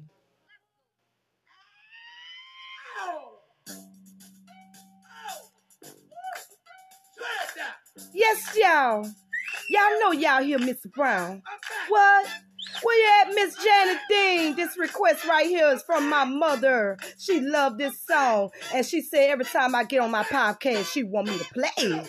Yes, 8.14 8.56
y'all. 8.56 9.04
Y'all 9.70 10.00
know 10.00 10.12
y'all 10.12 10.44
hear 10.44 10.58
Mr. 10.60 10.92
Brown. 10.92 11.42
What? 11.90 12.28
Where 12.84 12.98
you 12.98 13.22
at, 13.22 13.36
Miss 13.36 13.56
Janet 13.64 13.98
Dean? 14.10 14.56
This 14.56 14.78
request 14.78 15.26
right 15.26 15.48
here 15.48 15.68
is 15.70 15.84
from 15.84 16.10
my 16.10 16.24
mother. 16.24 16.98
She 17.18 17.40
loved 17.40 17.78
this 17.80 18.00
song, 18.06 18.50
and 18.74 18.86
she 18.86 19.02
said 19.02 19.30
every 19.30 19.46
time 19.46 19.76
I 19.76 19.84
get 19.84 20.00
on 20.02 20.12
my 20.12 20.24
podcast, 20.24 20.92
she 20.92 21.04
want 21.04 21.28
me 21.28 21.38
to 21.38 21.46
play. 21.46 22.04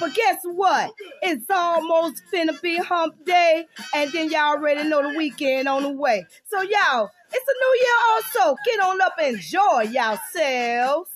But 0.00 0.14
guess 0.14 0.38
what? 0.44 0.92
It's 1.22 1.48
almost 1.50 2.22
finna 2.32 2.60
be 2.60 2.76
hump 2.76 3.24
day, 3.24 3.66
and 3.94 4.12
then 4.12 4.30
y'all 4.30 4.56
already 4.56 4.88
know 4.88 5.02
the 5.10 5.16
weekend 5.16 5.68
on 5.68 5.82
the 5.82 5.90
way. 5.90 6.26
So 6.46 6.62
y'all, 6.62 7.10
it's 7.32 7.48
a 7.48 7.56
new 7.62 7.76
year 7.80 8.44
also. 8.44 8.56
Get 8.64 8.80
on 8.80 9.00
up 9.00 9.14
and 9.20 9.36
enjoy 9.36 9.82
yourselves. 9.92 11.15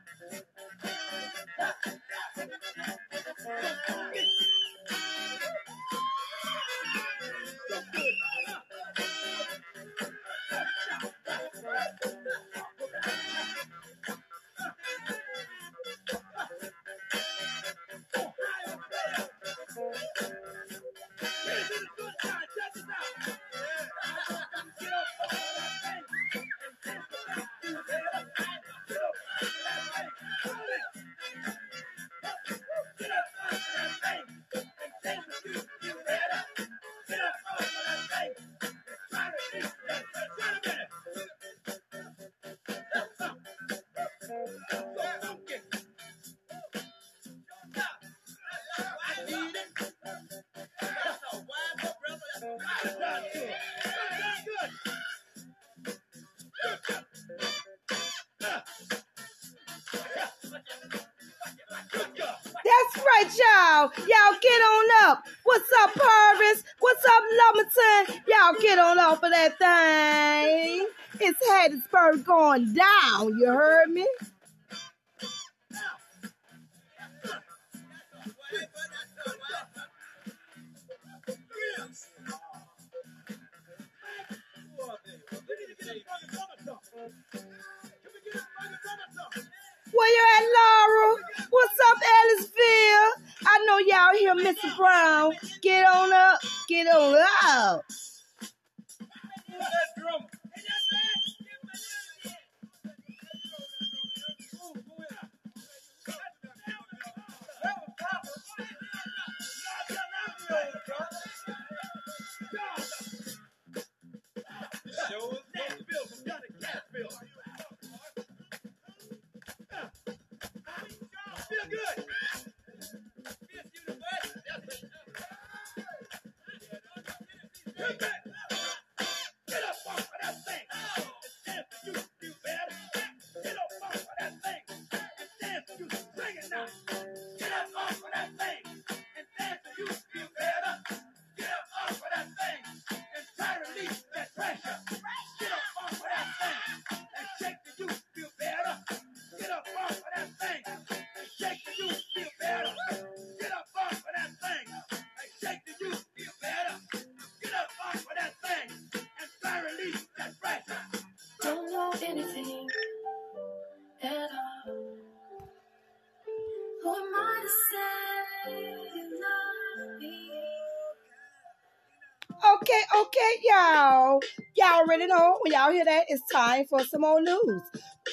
already 174.91 175.07
know 175.07 175.37
when 175.41 175.53
y'all 175.53 175.71
hear 175.71 175.85
that, 175.85 176.05
it's 176.09 176.21
time 176.31 176.65
for 176.65 176.83
some 176.83 177.01
more 177.01 177.21
news. 177.21 177.61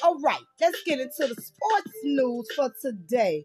All 0.04 0.18
right, 0.20 0.40
let's 0.60 0.80
get 0.84 1.00
into 1.00 1.26
the 1.26 1.34
sports 1.34 1.92
news 2.04 2.46
for 2.54 2.72
today. 2.80 3.42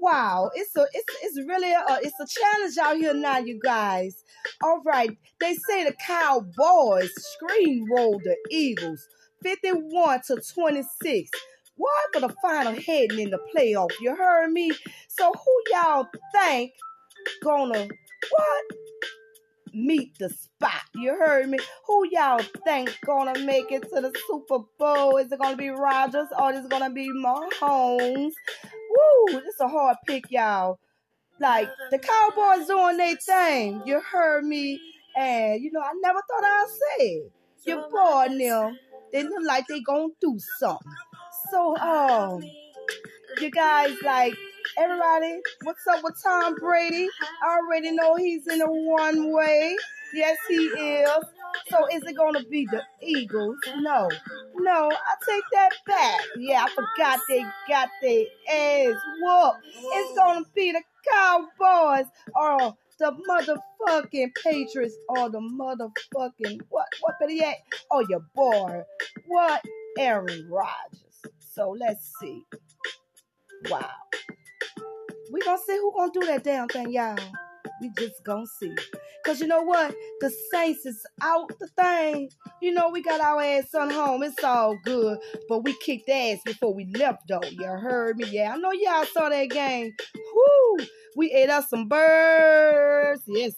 Wow, 0.00 0.50
it's 0.54 0.74
a 0.76 0.86
it's 0.94 1.14
it's 1.22 1.46
really 1.46 1.72
a 1.72 1.82
it's 2.02 2.18
a 2.18 2.26
challenge 2.26 2.78
out 2.78 2.96
here 2.96 3.12
now, 3.12 3.36
you 3.36 3.60
guys. 3.62 4.24
All 4.62 4.80
right, 4.82 5.10
they 5.40 5.54
say 5.68 5.84
the 5.84 5.94
Cowboys 6.06 7.10
screen 7.16 7.86
rolled 7.94 8.22
the 8.24 8.36
Eagles, 8.50 9.06
fifty-one 9.42 10.22
to 10.28 10.40
twenty-six. 10.54 11.30
What 11.76 12.14
for 12.14 12.20
the 12.20 12.34
final 12.42 12.72
heading 12.72 13.18
in 13.18 13.30
the 13.30 13.40
playoff? 13.54 13.90
You 14.00 14.16
heard 14.16 14.50
me. 14.52 14.70
So 15.08 15.32
who 15.32 15.62
y'all 15.70 16.06
think 16.34 16.72
gonna 17.42 17.88
what 18.30 18.64
meet 19.74 20.18
the 20.18 20.28
spot. 20.28 20.82
You 20.94 21.10
heard 21.14 21.48
me. 21.48 21.58
Who 21.86 22.06
y'all 22.10 22.40
think 22.64 22.98
gonna 23.04 23.38
make 23.40 23.70
it 23.70 23.82
to 23.82 24.00
the 24.00 24.12
Super 24.26 24.64
Bowl? 24.78 25.16
Is 25.16 25.32
it 25.32 25.40
gonna 25.40 25.56
be 25.56 25.70
Rodgers 25.70 26.28
or 26.38 26.52
is 26.52 26.64
it 26.64 26.70
gonna 26.70 26.90
be 26.90 27.08
Mahomes? 27.08 28.32
Woo, 28.90 29.40
this 29.40 29.60
a 29.60 29.68
hard 29.68 29.96
pick, 30.06 30.30
y'all. 30.30 30.78
Like 31.38 31.68
the 31.90 31.98
Cowboys 31.98 32.66
doing 32.66 32.96
their 32.96 33.16
thing. 33.16 33.82
You 33.86 34.00
heard 34.00 34.44
me, 34.44 34.80
and 35.16 35.62
you 35.62 35.70
know 35.72 35.80
I 35.80 35.92
never 36.02 36.20
thought 36.28 36.44
I'd 36.44 36.66
say 36.68 37.04
it. 37.04 37.32
Your 37.64 37.88
boy 37.90 38.26
them, 38.38 38.78
they 39.12 39.22
look 39.22 39.44
like 39.46 39.66
they 39.68 39.80
gonna 39.80 40.08
do 40.20 40.38
something. 40.58 40.92
So, 41.50 41.76
um, 41.78 42.42
you 43.40 43.50
guys 43.50 43.96
like 44.02 44.34
everybody. 44.78 45.40
What's 45.62 45.86
up 45.86 46.02
with 46.04 46.22
Tom 46.22 46.54
Brady? 46.56 47.08
I 47.42 47.58
already 47.58 47.92
know 47.92 48.16
he's 48.16 48.46
in 48.46 48.60
a 48.60 48.70
one 48.70 49.32
way. 49.32 49.76
Yes, 50.14 50.36
he 50.48 50.54
is. 50.56 51.10
So 51.68 51.86
is 51.92 52.02
it 52.04 52.16
gonna 52.16 52.44
be 52.44 52.66
the 52.66 52.82
Eagles? 53.02 53.56
No, 53.78 54.08
no. 54.56 54.90
I 54.90 55.14
take 55.28 55.44
that 55.54 55.70
back. 55.86 56.20
Yeah, 56.38 56.64
I 56.64 56.70
forgot 56.70 57.20
they 57.28 57.44
got 57.68 57.88
their 58.02 58.24
ass 58.50 58.96
whooped. 59.20 59.58
It's 59.64 60.18
gonna 60.18 60.44
be 60.54 60.72
the 60.72 60.82
Cowboys 61.10 62.06
or 62.34 62.76
the 62.98 63.12
motherfucking 63.28 64.30
Patriots 64.42 64.96
or 65.08 65.30
the 65.30 65.40
motherfucking 65.40 66.60
what? 66.68 66.88
What 67.00 67.18
better 67.20 67.32
yet? 67.32 67.58
Oh, 67.90 68.04
your 68.08 68.24
boy. 68.34 68.82
What? 69.26 69.62
Aaron 69.98 70.48
Rodgers. 70.50 71.22
So 71.38 71.76
let's 71.78 72.12
see. 72.20 72.44
Wow. 73.70 73.90
We 75.32 75.40
gonna 75.40 75.58
see 75.66 75.76
who 75.76 75.92
gonna 75.96 76.12
do 76.12 76.26
that 76.26 76.44
damn 76.44 76.68
thing, 76.68 76.90
y'all. 76.92 77.16
We 77.80 77.90
just 77.98 78.22
gonna 78.24 78.46
see. 78.46 78.74
Cause 79.24 79.40
you 79.40 79.46
know 79.46 79.62
what? 79.62 79.94
The 80.20 80.32
Saints 80.50 80.84
is 80.86 81.04
out 81.22 81.50
the 81.58 81.68
thing. 81.68 82.30
You 82.60 82.72
know, 82.72 82.88
we 82.88 83.02
got 83.02 83.20
our 83.20 83.40
ass 83.40 83.74
on 83.74 83.90
home. 83.90 84.22
It's 84.22 84.42
all 84.42 84.76
good. 84.84 85.18
But 85.48 85.64
we 85.64 85.74
kicked 85.78 86.08
ass 86.08 86.38
before 86.44 86.74
we 86.74 86.86
left 86.94 87.28
though. 87.28 87.42
You 87.50 87.64
heard 87.64 88.16
me? 88.16 88.28
Yeah, 88.30 88.54
I 88.54 88.56
know 88.56 88.72
y'all 88.72 89.04
saw 89.04 89.28
that 89.28 89.50
game. 89.50 89.92
Whoo! 90.34 90.86
We 91.16 91.32
ate 91.32 91.50
up 91.50 91.68
some 91.68 91.88
birds. 91.88 93.22
Yes. 93.26 93.54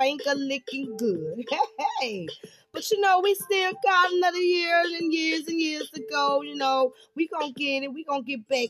Finger 0.00 0.34
licking 0.34 0.96
good. 0.96 1.44
Hey. 2.00 2.26
But 2.72 2.90
you 2.90 3.00
know, 3.00 3.20
we 3.20 3.34
still 3.34 3.72
got 3.82 4.12
another 4.12 4.38
year 4.38 4.82
and 4.84 5.12
years 5.12 5.46
and 5.48 5.58
years 5.58 5.90
to 5.94 6.02
go. 6.10 6.42
You 6.42 6.56
know, 6.56 6.92
we 7.14 7.26
gonna 7.26 7.52
get 7.52 7.84
it. 7.84 7.92
We 7.92 8.04
gonna 8.04 8.22
get 8.22 8.46
back. 8.48 8.68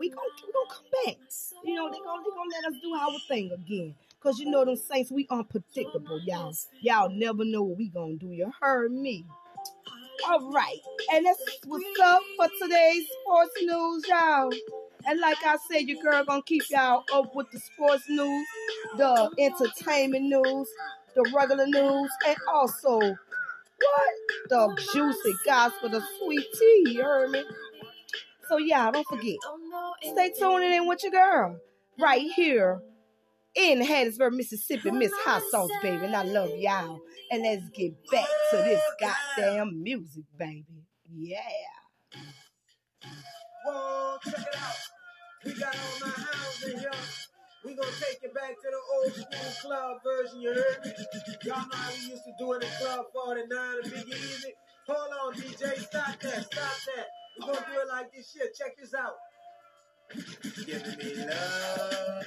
We 0.00 0.08
gonna, 0.10 0.28
we 0.46 0.52
gonna 0.52 0.70
come 0.70 0.86
back. 1.04 1.16
You 1.64 1.74
know, 1.74 1.88
they 1.90 1.98
gonna, 1.98 2.22
they 2.24 2.30
gonna 2.30 2.50
let 2.50 2.72
us 2.72 2.80
do 2.82 2.94
our 2.94 3.18
thing 3.28 3.52
again. 3.52 3.94
Cause 4.20 4.38
you 4.38 4.50
know 4.50 4.64
them 4.64 4.76
Saints, 4.76 5.12
we 5.12 5.26
unpredictable, 5.30 6.18
y'all. 6.24 6.54
Y'all 6.80 7.10
never 7.10 7.44
know 7.44 7.62
what 7.62 7.76
we 7.78 7.90
gonna 7.90 8.16
do. 8.16 8.28
You 8.28 8.50
heard 8.60 8.90
me. 8.90 9.24
All 10.28 10.50
right, 10.50 10.78
and 11.12 11.26
that's 11.26 11.42
what's 11.66 11.84
up 12.02 12.22
for 12.36 12.48
today's 12.60 13.04
sports 13.22 13.52
news, 13.60 14.04
y'all. 14.08 14.50
And 15.06 15.20
like 15.20 15.36
I 15.44 15.56
said, 15.70 15.82
your 15.82 16.02
girl 16.02 16.24
gonna 16.24 16.42
keep 16.42 16.62
y'all 16.70 17.04
up 17.12 17.34
with 17.34 17.50
the 17.50 17.58
sports 17.58 18.04
news, 18.08 18.46
the 18.96 19.30
entertainment 19.38 20.24
news, 20.24 20.68
the 21.14 21.30
regular 21.34 21.66
news, 21.66 22.10
and 22.26 22.36
also 22.52 22.98
what 22.98 24.14
the 24.48 24.88
juicy 24.92 25.34
gospel, 25.44 25.90
the 25.90 26.02
sweet 26.18 26.46
tea. 26.58 26.84
You 26.88 27.02
heard 27.02 27.30
me? 27.30 27.44
So 28.48 28.58
yeah, 28.58 28.90
don't 28.90 29.06
forget. 29.06 29.36
Stay 30.02 30.32
tuned 30.38 30.64
in 30.64 30.86
with 30.86 31.02
your 31.02 31.12
girl 31.12 31.58
right 31.98 32.30
here 32.34 32.80
in 33.54 33.80
Hattiesburg, 33.80 34.32
Mississippi, 34.32 34.90
Miss 34.90 35.12
Hot 35.24 35.42
Sauce, 35.50 35.70
baby. 35.82 36.06
And 36.06 36.16
I 36.16 36.22
love 36.24 36.50
y'all. 36.58 37.00
And 37.30 37.42
let's 37.42 37.68
get 37.70 37.92
back 38.10 38.26
to 38.50 38.56
this 38.56 38.80
goddamn 39.00 39.82
music, 39.82 40.24
baby. 40.38 40.86
Yeah. 41.12 41.40
Whoa, 43.66 44.18
check 44.24 44.34
it 44.40 44.56
out. 44.56 44.93
We 45.44 45.54
got 45.54 45.74
all 45.76 45.98
my 46.00 46.08
hounds 46.08 46.62
in 46.64 46.78
here. 46.78 46.90
We 47.64 47.74
gonna 47.74 47.88
take 48.00 48.22
you 48.22 48.30
back 48.34 48.50
to 48.50 48.68
the 48.70 48.80
old 48.94 49.14
school 49.14 49.52
club 49.62 49.98
version, 50.04 50.40
you 50.40 50.54
heard 50.54 50.84
me? 50.84 50.92
Y'all 51.44 51.58
know 51.58 51.76
how 51.76 51.90
we 51.92 52.10
used 52.10 52.24
to 52.24 52.32
do 52.38 52.52
it 52.54 52.62
in 52.62 52.68
Club 52.80 53.06
49 53.12 53.76
and 53.84 53.92
Big 53.92 54.08
Easy. 54.08 54.52
Hold 54.88 55.10
on, 55.22 55.34
DJ, 55.34 55.78
stop 55.78 56.18
that, 56.20 56.44
stop 56.44 56.76
that. 56.86 57.06
We 57.38 57.46
gonna 57.46 57.66
do 57.66 57.80
it 57.80 57.88
like 57.88 58.12
this 58.12 58.30
shit. 58.32 58.54
Check 58.54 58.76
this 58.78 58.94
out. 58.94 59.14
Give 60.66 60.98
me 60.98 61.26
love. 61.26 62.24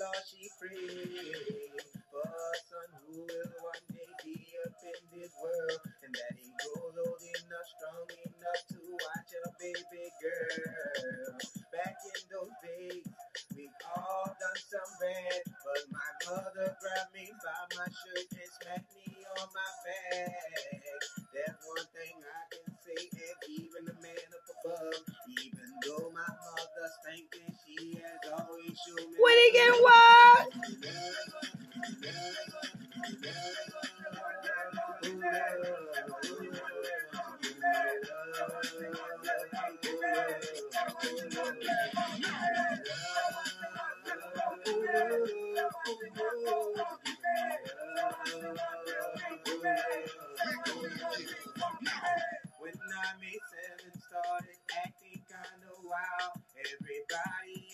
Lord 0.00 0.24
prayed. 0.60 1.82
For 2.10 2.26
a 2.26 2.52
son 2.70 2.90
who 3.06 3.22
will 3.26 3.52
one 3.62 3.84
day 3.92 4.10
be 4.24 4.36
up 4.64 4.74
in 4.86 5.00
this 5.12 5.32
world. 5.42 5.80
And 6.04 6.14
that 6.14 6.34
he 6.38 6.48
grows 6.62 6.96
old 6.98 7.22
enough, 7.22 7.68
strong 7.76 8.08
enough 8.24 8.62
to 8.72 8.80
watch 8.94 9.32
a 9.34 9.46
baby 9.60 10.06
girl. 10.22 11.38
Back 11.74 11.96
in 12.06 12.22
those 12.30 12.54
days, 12.64 13.04
We've 13.56 13.70
all 13.96 14.26
done 14.26 14.60
some 14.70 14.92
bad. 15.00 15.42
But 15.46 15.84
my 15.92 16.10
mother 16.30 16.76
grabbed 16.80 17.14
me 17.14 17.30
by 17.44 17.76
my 17.78 17.86
shirt 17.86 18.28
and 18.32 18.50
smacked 18.60 18.92
me 18.96 19.14
on 19.40 19.48
my 19.54 19.70
back. 19.84 20.47
When 28.96 29.38
he 29.38 29.52
get 29.52 29.72
what? 29.82 30.48
When 52.60 52.74
I 52.74 53.20
made 53.20 53.40
seven 53.52 53.92
started 54.08 54.58
acting 54.84 55.22
kinda 55.28 55.72
wild, 55.84 56.42
everybody 56.58 57.67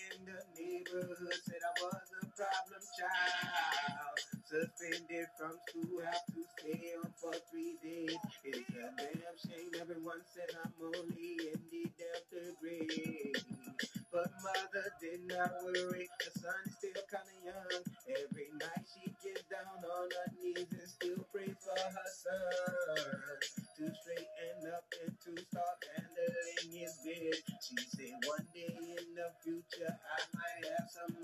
neighborhood 0.75 1.39
said 1.47 1.63
I 1.63 1.73
was 1.83 2.09
a 2.19 2.27
problem 2.35 2.83
child. 2.99 4.19
Suspended 4.51 5.29
from 5.39 5.55
school, 5.71 6.03
have 6.03 6.27
to 6.35 6.43
stay 6.59 6.95
on 6.99 7.11
for 7.21 7.35
three 7.51 7.79
days. 7.83 8.19
It's 8.45 8.71
a 8.75 8.91
damn 8.99 9.37
shame. 9.39 9.71
Everyone 9.81 10.23
said 10.35 10.51
I'm 10.59 10.75
only 10.83 11.31
in 11.55 11.61
the 11.71 11.85
third 12.31 12.55
grade. 12.61 13.39
But 14.13 14.31
mother 14.43 14.89
did 15.01 15.23
not 15.31 15.53
worry. 15.63 16.09
The 16.19 16.31
son's 16.43 16.71
still 16.79 17.03
kinda 17.11 17.37
young. 17.47 17.83
Every 18.11 18.51
night 18.59 18.85
she 18.91 19.11
gets 19.23 19.45
down 19.51 19.79
on 19.83 20.09
her 20.11 20.29
knees 20.39 20.71
and 20.71 20.89
still 20.91 21.23
prays 21.33 21.57
for 21.63 21.79
her 21.79 22.09
son 22.11 23.39
to 23.79 23.85
straighten 23.95 24.73
up 24.75 24.87
and 25.03 25.15
to 25.23 25.33
start 25.51 25.79
handling 25.97 26.71
his 26.79 26.95
bed. 27.05 27.35
She 27.63 27.77
said 27.97 28.15
one 28.27 28.47
day 28.55 28.71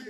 Nah, 0.00 0.08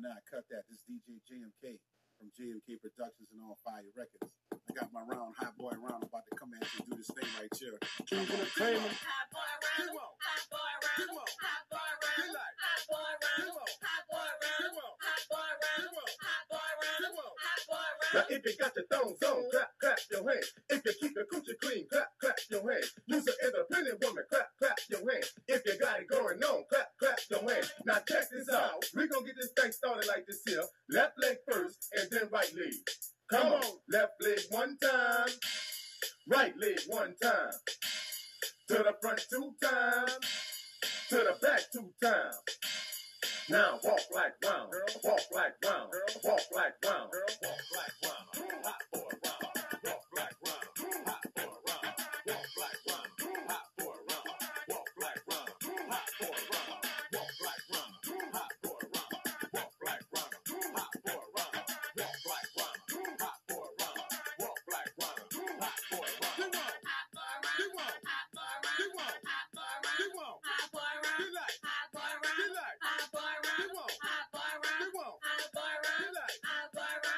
nah, 0.00 0.16
cut 0.30 0.44
that. 0.50 0.62
This 0.68 0.82
DJ 0.84 1.20
JMK 1.24 1.78
from 2.18 2.28
JMK 2.36 2.80
Productions 2.84 3.28
and 3.32 3.40
All 3.42 3.56
Fire 3.64 3.80
Records. 3.96 4.28
I 4.52 4.72
got 4.76 4.92
my 4.92 5.00
round, 5.02 5.34
hot 5.38 5.56
boy 5.56 5.72
round, 5.80 6.04
about 6.04 6.26
to 6.28 6.36
come 6.36 6.52
at 6.54 6.60
you 6.74 6.80
and 6.84 6.90
do 6.90 6.96
this 6.98 7.08
thing 7.16 7.28
right 7.40 7.48
here. 7.56 7.78
Kings 8.08 8.28
Entertainment. 8.28 8.92
Hot 8.92 9.28
boy 9.32 9.52
round, 9.64 9.96
hot 10.20 10.44
boy 10.52 10.72
round, 10.84 11.16
hot 11.40 11.64
boy 11.72 11.92
round, 12.04 12.36
hot 12.60 12.82
boy 12.88 13.12
round, 13.24 13.56
hot 13.80 14.04
boy 14.10 14.32
round, 14.44 14.76
hot 15.00 15.24
boy 15.30 15.50
round, 15.64 15.96
hot 16.20 16.44
boy 16.52 16.70
round, 16.80 17.16
hot 17.40 17.60
boy 17.68 17.88
Now 18.14 18.24
if 18.30 18.40
you 18.44 18.52
got 18.60 18.72
your 18.76 18.86
thongs 18.92 19.22
on, 19.24 19.40
clap, 19.50 19.70
clap 19.80 19.98
your 20.12 20.22
hands. 20.28 20.48
If 20.70 20.80
you 20.84 20.92
keep 21.00 21.12
your 21.16 21.26
coochie 21.28 21.56
clean, 21.60 21.84
clap, 21.90 22.08
clap 22.20 22.36
your 22.50 22.64
hands. 22.70 22.92
Use 23.06 23.26
an 23.26 23.34
independent 23.44 23.98
woman, 24.04 24.24
clap, 24.30 24.48
clap 24.60 24.78
your 24.90 25.00
hands. 25.08 25.32
If 25.48 25.62
you 25.66 25.74
got 25.80 26.00
it 26.00 26.08
going 26.08 26.40
on, 26.40 26.40
clap, 26.40 26.52
clap 26.52 26.70
your 26.70 26.80
hands. 26.80 26.83
Now 27.94 28.00
check 28.08 28.28
this 28.28 28.48
out. 28.52 28.84
We're 28.96 29.06
gonna 29.06 29.24
get 29.24 29.36
this 29.36 29.52
thing 29.56 29.70
started 29.70 30.08
like 30.08 30.26
this 30.26 30.42
here. 30.44 30.64
Left 30.90 31.12
leg 31.22 31.36
first, 31.48 31.94
and 31.96 32.10
then 32.10 32.28
right 32.32 32.52
leg. 32.56 32.72
Come 33.30 33.52
on, 33.52 33.62
left 33.88 34.14
leg 34.20 34.40
one 34.50 34.76
time, 34.82 35.28
right 36.26 36.52
leg 36.58 36.80
one 36.88 37.14
time. 37.22 37.52
To 38.68 38.74
the 38.74 38.94
front 39.00 39.24
two 39.30 39.52
times, 39.62 40.18
to 41.10 41.16
the 41.18 41.36
back 41.40 41.60
two 41.72 41.92
times. 42.02 42.36
Now 43.48 43.78
walk 43.84 44.00
like 44.12 44.34
round, 44.44 44.72
walk 45.04 45.20
like 45.32 45.54
round, 45.64 45.92
walk 46.24 46.40
like 46.52 46.74
round, 46.84 47.10
walk 47.42 47.60
like 47.76 47.92
round, 48.10 48.23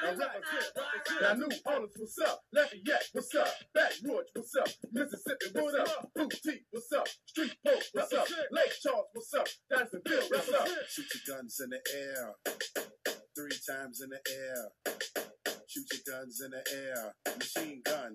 boy 0.07 0.17
Now 0.17 0.27
round, 0.27 0.35
represent, 0.37 0.65
hot 0.67 0.75
boy 0.75 0.83
represent. 0.97 1.23
round. 1.23 1.41
Now 1.41 1.47
New 1.47 1.57
Orleans, 1.67 1.97
what's 1.99 2.19
up? 2.23 2.39
Lafayette, 2.53 3.07
what's 3.13 3.35
up? 3.35 3.49
Baton 3.75 4.11
Rouge, 4.11 4.31
what's 4.35 4.55
up? 4.57 4.69
Mississippi, 4.93 5.47
what's 5.55 5.75
up? 5.91 6.11
Boutique, 6.15 6.65
what's 6.71 6.93
up? 6.93 7.09
Street 7.27 7.55
Post, 7.67 7.91
what's 7.93 8.13
up? 8.13 8.27
Lake 8.53 8.73
Charles, 8.83 9.07
what's 9.13 9.35
up? 9.35 9.49
Jacksonville, 9.71 10.27
what's 10.31 10.53
up? 10.53 10.69
Shoot 10.89 11.07
your 11.15 11.37
guns 11.37 11.61
in 11.61 11.71
the 11.71 11.81
air. 11.97 12.35
Three 13.37 13.59
times 13.69 14.01
in 14.01 14.11
the 14.11 14.21
air. 14.33 14.95
Shoot 15.69 15.87
your 15.93 16.17
guns 16.17 16.41
in 16.41 16.51
the 16.53 16.63
air. 16.73 17.13
Machine 17.37 17.83
gun. 17.85 18.15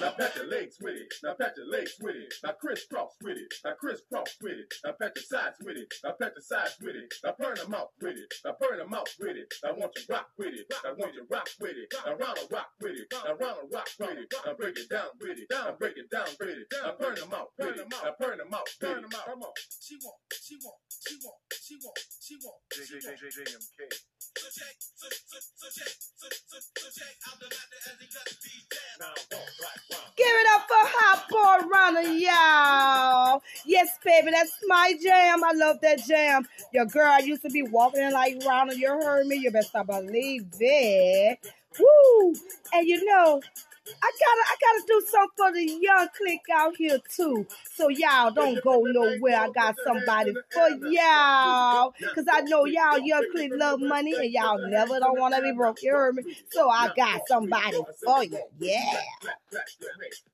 Now 0.00 0.12
pat 0.16 0.34
your 0.36 0.48
legs 0.48 0.76
with 0.80 0.96
it. 0.96 1.12
Now 1.22 1.34
pat 1.34 1.52
your 1.56 1.68
legs 1.68 1.94
with 2.00 2.16
it. 2.16 2.32
Now 2.44 2.52
crisscross 2.60 3.12
with 3.22 3.36
it. 3.36 3.52
Now 3.64 3.74
crisscross 3.80 4.36
with 4.42 4.58
it. 4.58 4.74
Now 4.84 4.92
pat 5.00 5.12
your 5.16 5.24
sides 5.24 5.56
with 5.60 5.76
it. 5.76 5.92
Now 6.04 6.12
pat 6.20 6.32
your 6.34 6.42
sides 6.42 6.76
with 6.80 6.96
it. 6.96 7.12
Now 7.24 7.34
burn 7.38 7.56
them 7.56 7.74
out 7.74 7.90
with 8.00 8.16
it. 8.16 8.32
Now 8.44 8.56
burn 8.60 8.78
them 8.78 8.94
out 8.94 9.10
with 9.20 9.36
it. 9.36 9.52
Now 9.64 9.74
want 9.76 9.92
you 9.96 10.04
rock 10.08 10.28
with 10.38 10.54
it. 10.54 10.66
Now 10.84 10.94
want 10.96 11.14
you 11.14 11.26
rock 11.30 11.48
with 11.60 11.76
it. 11.76 11.92
Now 12.06 12.14
Ronald 12.16 12.48
rock 12.50 12.70
with 12.80 12.96
it. 12.96 13.06
Now 13.12 13.34
Ronald 13.36 13.68
rock 13.72 13.88
with 14.00 14.18
it. 14.18 14.32
Now 14.46 14.54
break 14.54 14.78
it 14.78 14.88
down 14.88 15.10
with 15.20 15.38
it. 15.38 15.48
Now 15.50 15.76
break 15.78 15.96
it 15.96 16.10
down 16.10 16.30
with 16.40 16.48
it. 16.48 16.66
Now 16.72 16.94
burn 16.98 17.14
them 17.16 17.34
out 17.34 17.50
with 17.58 17.76
it. 17.76 17.88
Now 17.90 18.14
burn 18.18 18.38
them 18.38 18.54
out. 18.54 18.68
Burn 18.80 19.02
them 19.02 19.12
out. 19.14 19.26
Come 19.26 19.42
on. 19.42 19.52
She 19.80 19.96
want, 20.00 20.16
she 20.32 20.56
want, 20.64 20.80
she 20.88 21.14
want, 21.20 21.36
she 21.60 21.76
want, 21.76 21.98
she 22.20 22.36
want, 22.40 22.60
she 22.68 22.90
want. 23.00 23.00
JJJJMK. 23.00 23.78
So 24.18 24.19
Give 30.16 30.26
it 30.26 30.46
up 30.54 30.62
for 30.68 30.74
Hot 30.92 31.26
Boy 31.30 31.68
Ronald, 31.68 32.20
y'all. 32.20 33.42
Yes, 33.64 33.88
baby, 34.04 34.30
that's 34.30 34.52
my 34.66 34.94
jam. 35.02 35.42
I 35.44 35.52
love 35.54 35.80
that 35.82 36.04
jam. 36.06 36.46
Your 36.72 36.86
girl 36.86 37.20
used 37.22 37.42
to 37.42 37.50
be 37.50 37.62
walking 37.62 38.02
in 38.02 38.12
like 38.12 38.42
Ronald. 38.46 38.78
You 38.78 38.88
heard 38.88 39.26
me. 39.26 39.36
You 39.36 39.50
better 39.50 39.84
believe 39.84 40.46
it. 40.60 41.38
Woo! 41.78 42.34
And 42.72 42.86
you 42.88 43.04
know, 43.04 43.40
I 43.86 44.10
gotta, 44.20 44.44
I 44.46 44.56
gotta 44.60 44.84
do 44.86 45.02
something 45.08 45.30
for 45.36 45.52
the 45.52 45.78
young 45.80 46.08
clique 46.16 46.40
out 46.54 46.76
here 46.76 46.98
too. 47.08 47.46
So 47.74 47.88
y'all 47.88 48.30
don't 48.30 48.62
go 48.62 48.82
nowhere. 48.82 49.40
I 49.40 49.50
got 49.50 49.74
somebody 49.84 50.34
for 50.52 50.68
y'all, 50.86 51.94
cause 52.14 52.26
I 52.30 52.42
know 52.42 52.66
y'all 52.66 52.98
young 52.98 53.26
clique 53.32 53.52
love 53.54 53.80
money 53.80 54.14
and 54.14 54.30
y'all 54.32 54.58
never 54.68 55.00
don't 55.00 55.18
want 55.18 55.34
to 55.34 55.42
be 55.42 55.52
broke. 55.52 55.82
You 55.82 55.92
heard 55.92 56.14
me? 56.16 56.36
So 56.50 56.68
I 56.68 56.92
got 56.94 57.22
somebody 57.26 57.78
for 58.04 58.24
you. 58.24 58.38
Yeah. 58.58 59.00
Clap, 59.20 59.36
clap. 59.50 59.66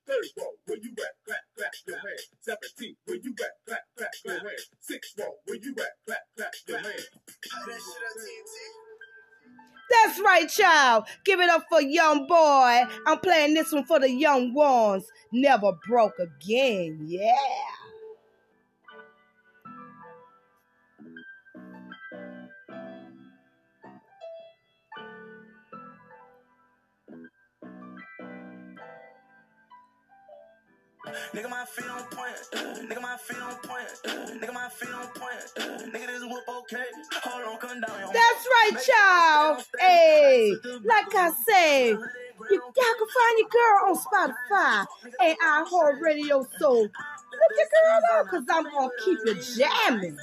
34, 0.06 0.46
where 0.66 0.78
you 0.78 0.90
at? 0.98 1.26
Clap, 1.26 1.38
clap 1.56 1.72
your 1.86 1.96
hands. 1.98 2.28
17, 2.40 2.96
where 3.06 3.16
you 3.16 3.34
at? 3.40 3.50
Clap, 3.66 3.80
clap 3.96 4.12
your 4.24 4.38
hands. 4.38 4.70
6, 4.80 5.14
where 5.44 5.56
you 5.56 5.74
at? 5.78 5.92
Clap, 6.06 6.18
clap 6.36 6.52
your 6.66 6.78
hands. 6.78 7.08
That's 9.90 10.20
right, 10.20 10.48
child. 10.48 11.04
Give 11.24 11.40
it 11.40 11.50
up 11.50 11.64
for 11.70 11.80
young 11.82 12.26
boy. 12.26 12.82
I'm 13.06 13.20
playing 13.20 13.54
this 13.54 13.72
one 13.72 13.84
for 13.84 14.00
the 14.00 14.10
young 14.10 14.54
ones. 14.54 15.06
Never 15.32 15.72
broke 15.88 16.18
again. 16.18 17.00
Yeah. 17.06 17.36
Nigga, 31.34 31.50
my 31.50 31.64
feet 31.64 31.90
on 31.90 32.02
point. 32.04 32.36
Nigga, 32.88 33.02
my 33.02 33.16
feet 33.16 33.42
on 33.42 33.54
point. 33.56 33.88
Nigga, 34.40 34.54
my 34.54 34.68
feet 34.68 34.94
on 34.94 35.06
point. 35.08 35.42
Nigga, 35.92 36.06
this 36.06 36.22
whoop 36.22 36.44
okay. 36.48 36.84
Hold 37.24 37.44
on, 37.54 37.58
come 37.58 37.80
down. 37.80 38.12
That's 38.12 38.46
right, 38.46 38.72
child. 38.86 39.64
Hey, 39.78 40.52
like 40.84 41.14
I 41.14 41.30
say, 41.48 41.96
y'all 42.50 42.96
can 42.98 43.08
find 43.16 43.34
your 43.38 43.48
girl 43.48 43.76
on 43.88 43.96
Spotify 43.96 44.86
and 45.20 45.38
iHeart 45.38 46.00
Radio. 46.00 46.46
So 46.58 46.70
look 46.72 46.90
your 47.56 47.68
girl 47.74 48.20
up, 48.20 48.28
cause 48.28 48.44
I'm 48.50 48.64
gonna 48.64 48.90
keep 49.04 49.18
it 49.24 49.38
jamming. 49.56 50.18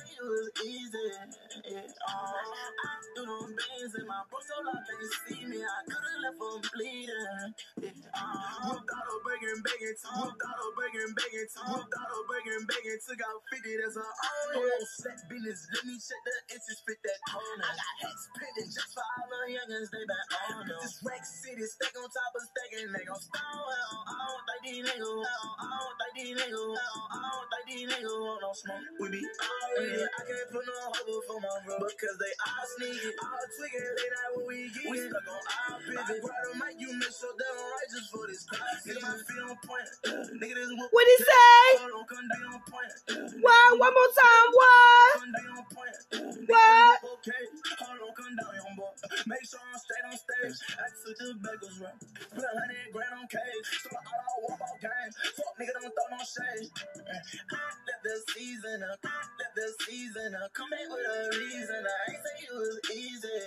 Whooped 8.64 8.90
out 8.94 9.06
a 9.06 9.16
breaking, 9.24 9.62
begging, 9.64 9.96
whooped 10.18 10.44
out 10.44 10.58
a 10.58 10.68
breaking, 10.76 11.14
begging, 11.16 11.48
whooped 11.68 11.94
out 11.94 12.10
a 12.10 12.20
breaking, 12.28 12.66
begging, 12.68 13.00
took 13.06 13.22
out 13.22 13.42
50, 13.52 13.78
that's 13.82 13.98
a 13.98 14.02
own. 14.02 14.64
On 14.64 14.86
set 14.98 15.20
business, 15.30 15.68
let 15.74 15.84
me 15.86 15.96
check 16.00 16.22
the 16.26 16.36
inches, 16.56 16.80
fit 16.88 17.00
that 17.04 17.20
corner. 17.30 17.66
I 17.68 17.74
got 17.76 17.94
hats 18.02 18.24
pending 18.38 18.72
just 18.72 18.92
for 18.96 19.04
all 19.04 19.28
the 19.30 19.52
youngins, 19.52 19.90
they 19.92 20.06
back 20.08 20.30
on. 20.50 20.68
This 20.68 21.02
Rex 21.04 21.24
City, 21.44 21.66
stack 21.68 21.96
on 22.00 22.10
top 22.14 22.34
of 22.38 22.46
stacking, 22.46 22.94
they 22.94 23.06
gon'. 23.10 23.18
I 23.34 24.14
don't 24.14 24.44
think 24.46 24.62
these 24.70 24.86
niggas, 24.86 25.02
I 25.02 25.66
don't 25.66 25.96
think 25.98 26.14
these 26.14 26.36
niggas, 26.38 26.78
I 26.78 27.18
don't 27.26 27.48
think 27.50 27.66
these 27.66 27.88
niggas 27.90 28.18
want 28.22 28.40
no 28.46 28.52
smoke. 28.54 28.86
We 29.02 29.06
be 29.10 29.22
oh, 29.26 29.50
already, 29.50 30.06
I 30.06 30.22
can't 30.30 30.48
put 30.54 30.62
no 30.62 30.76
hover 30.94 31.20
for 31.26 31.38
my 31.42 31.58
bro, 31.66 31.76
because 31.82 32.18
they 32.22 32.34
all 32.38 32.66
sneaky, 32.78 33.10
all 33.18 33.46
tweaking, 33.58 33.90
late 33.98 34.14
night 34.14 34.30
when 34.38 34.46
we 34.46 34.58
get 34.70 34.86
We 34.94 34.98
stuck 35.10 35.26
on 35.26 35.42
our 35.42 35.78
pivot. 35.82 36.22
Grab 36.22 36.42
the 36.46 36.52
mic, 36.62 36.76
you 36.78 36.90
sure 36.94 37.34
they 37.34 37.50
don't 37.50 37.70
righteous 37.74 38.06
for 38.14 38.24
this. 38.30 38.42
Nigga, 38.86 39.02
my 39.02 39.14
feet 39.18 39.42
on 39.42 39.58
point. 39.66 39.90
Nigga, 40.38 40.54
this 40.54 40.70
whoop. 40.70 40.90
What 40.94 41.06
he 41.10 41.18
say? 41.18 41.66
Hold 41.82 41.98
on, 41.98 42.06
come 42.06 42.28
down 42.30 42.48
on 42.54 42.62
point. 42.70 42.94
What? 43.42 43.70
One 43.82 43.94
more 43.98 44.12
time. 44.14 44.48
What? 44.54 45.10
Come 45.18 45.34
down 45.34 45.52
on 45.58 45.66
point. 45.74 45.98
What? 46.46 46.98
Okay, 47.18 47.44
hold 47.82 47.98
on, 48.06 48.14
come 48.14 48.34
down, 48.38 48.54
young 48.54 48.76
boy. 48.78 48.94
Make 49.26 49.44
sure 49.50 49.60
I'm 49.66 49.80
straight 49.82 50.06
on 50.06 50.18
stage. 50.20 50.58
I 50.78 50.86
took 50.94 51.18
the 51.18 51.28
beggars 51.42 51.78
run. 51.82 52.03
Put 52.34 52.44
a 52.44 52.52
hundred 52.60 52.90
grand 52.94 53.14
on 53.18 53.28
cage. 53.28 53.68
So 53.84 53.90
I 53.94 54.02
all 54.02 54.40
walk 54.50 54.62
out 54.62 54.78
game. 54.82 55.12
Fuck 55.38 55.54
nigga, 55.60 55.74
don't 55.80 55.94
throw 55.94 56.08
no 56.12 56.22
shade. 56.24 56.70
I 56.74 57.60
let 57.88 58.00
the 58.04 58.16
season 58.34 58.80
up. 58.84 59.00
Let 59.04 59.52
the 59.56 59.68
season 59.86 60.32
up. 60.36 60.54
Come 60.54 60.70
back 60.70 60.88
with 60.90 61.06
a 61.06 61.20
reason. 61.38 61.82
I 61.86 62.12
ain't 62.12 62.22
say 62.24 62.38
it 62.44 62.54
was 62.54 62.78
easy. 62.92 63.40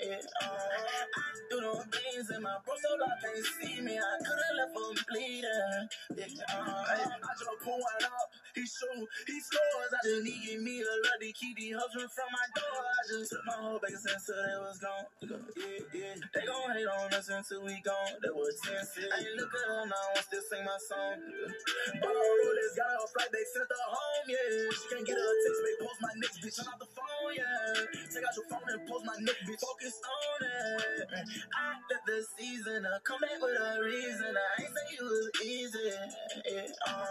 Yeah, 0.00 0.22
uh, 0.42 0.48
I 0.48 1.26
do 1.50 1.56
them 1.60 1.84
things 1.90 2.30
in 2.30 2.42
my 2.42 2.56
bro 2.64 2.74
so 2.78 2.96
I 2.96 3.14
can't 3.20 3.44
see 3.44 3.80
me. 3.82 3.98
I 3.98 4.14
could've 4.22 4.54
left 4.56 4.74
him 4.76 4.96
bleeding. 5.10 5.82
Yeah, 6.16 6.54
uh, 6.54 6.84
I 6.88 7.32
just 7.34 7.58
pull 7.64 7.78
one 7.78 8.04
up. 8.06 8.28
He 8.54 8.62
shoot, 8.62 9.08
he 9.26 9.40
scores. 9.40 9.92
I 9.92 10.00
just 10.06 10.24
need 10.24 10.60
me 10.62 10.80
a 10.80 11.18
to 11.20 11.32
keep 11.32 11.56
the 11.56 11.72
husband 11.78 12.10
from 12.10 12.30
my 12.30 12.46
door. 12.54 12.80
I 12.82 13.02
just 13.10 13.30
took 13.30 13.44
my 13.46 13.54
whole 13.54 13.78
back 13.78 13.90
since 13.90 14.26
they 14.26 14.58
was 14.58 14.78
gone. 14.78 15.06
Yeah, 15.22 15.78
yeah. 15.94 16.14
They 16.34 16.46
gon' 16.46 16.70
hate 16.74 16.86
on 16.86 17.12
us 17.14 17.28
until 17.28 17.64
we 17.64 17.80
gone. 17.84 17.97
That 18.22 18.34
was 18.34 18.54
10 18.62 18.74
I 19.10 19.18
ain't 19.22 19.36
look 19.36 19.50
at 19.50 19.66
her 19.68 19.86
now, 19.86 20.06
I 20.14 20.20
still 20.22 20.42
sing 20.46 20.64
my 20.64 20.78
song. 20.78 21.18
Borrow 22.02 22.52
this, 22.54 22.74
got 22.78 22.90
her 22.94 23.08
flight, 23.10 23.30
they 23.34 23.44
sent 23.50 23.66
her 23.66 23.86
home, 23.90 24.26
yeah. 24.30 24.70
She 24.70 24.84
can't 24.90 25.06
get 25.06 25.18
her 25.18 25.34
text, 25.42 25.60
they 25.66 25.76
post 25.82 26.00
my 26.02 26.14
next 26.22 26.38
bitch. 26.42 26.56
Turn 26.58 26.70
off 26.70 26.78
the 26.78 26.90
phone, 26.94 27.32
yeah. 27.34 28.06
Take 28.14 28.22
out 28.22 28.34
your 28.38 28.46
phone 28.50 28.66
and 28.70 28.82
post 28.86 29.04
my 29.06 29.18
neck, 29.18 29.38
bitch. 29.46 29.60
Focus 29.62 29.96
on 29.98 30.40
it. 30.46 31.10
I 31.54 31.74
let 31.90 32.02
the 32.06 32.18
season 32.38 32.86
uh, 32.86 32.98
come 33.02 33.20
back 33.20 33.38
with 33.42 33.58
a 33.58 33.82
reason. 33.82 34.30
I 34.30 34.62
ain't 34.62 34.70
say 34.70 34.86
it 34.94 35.02
was 35.02 35.26
easy. 35.44 35.90
Yeah, 36.46 36.66
uh, 36.86 37.04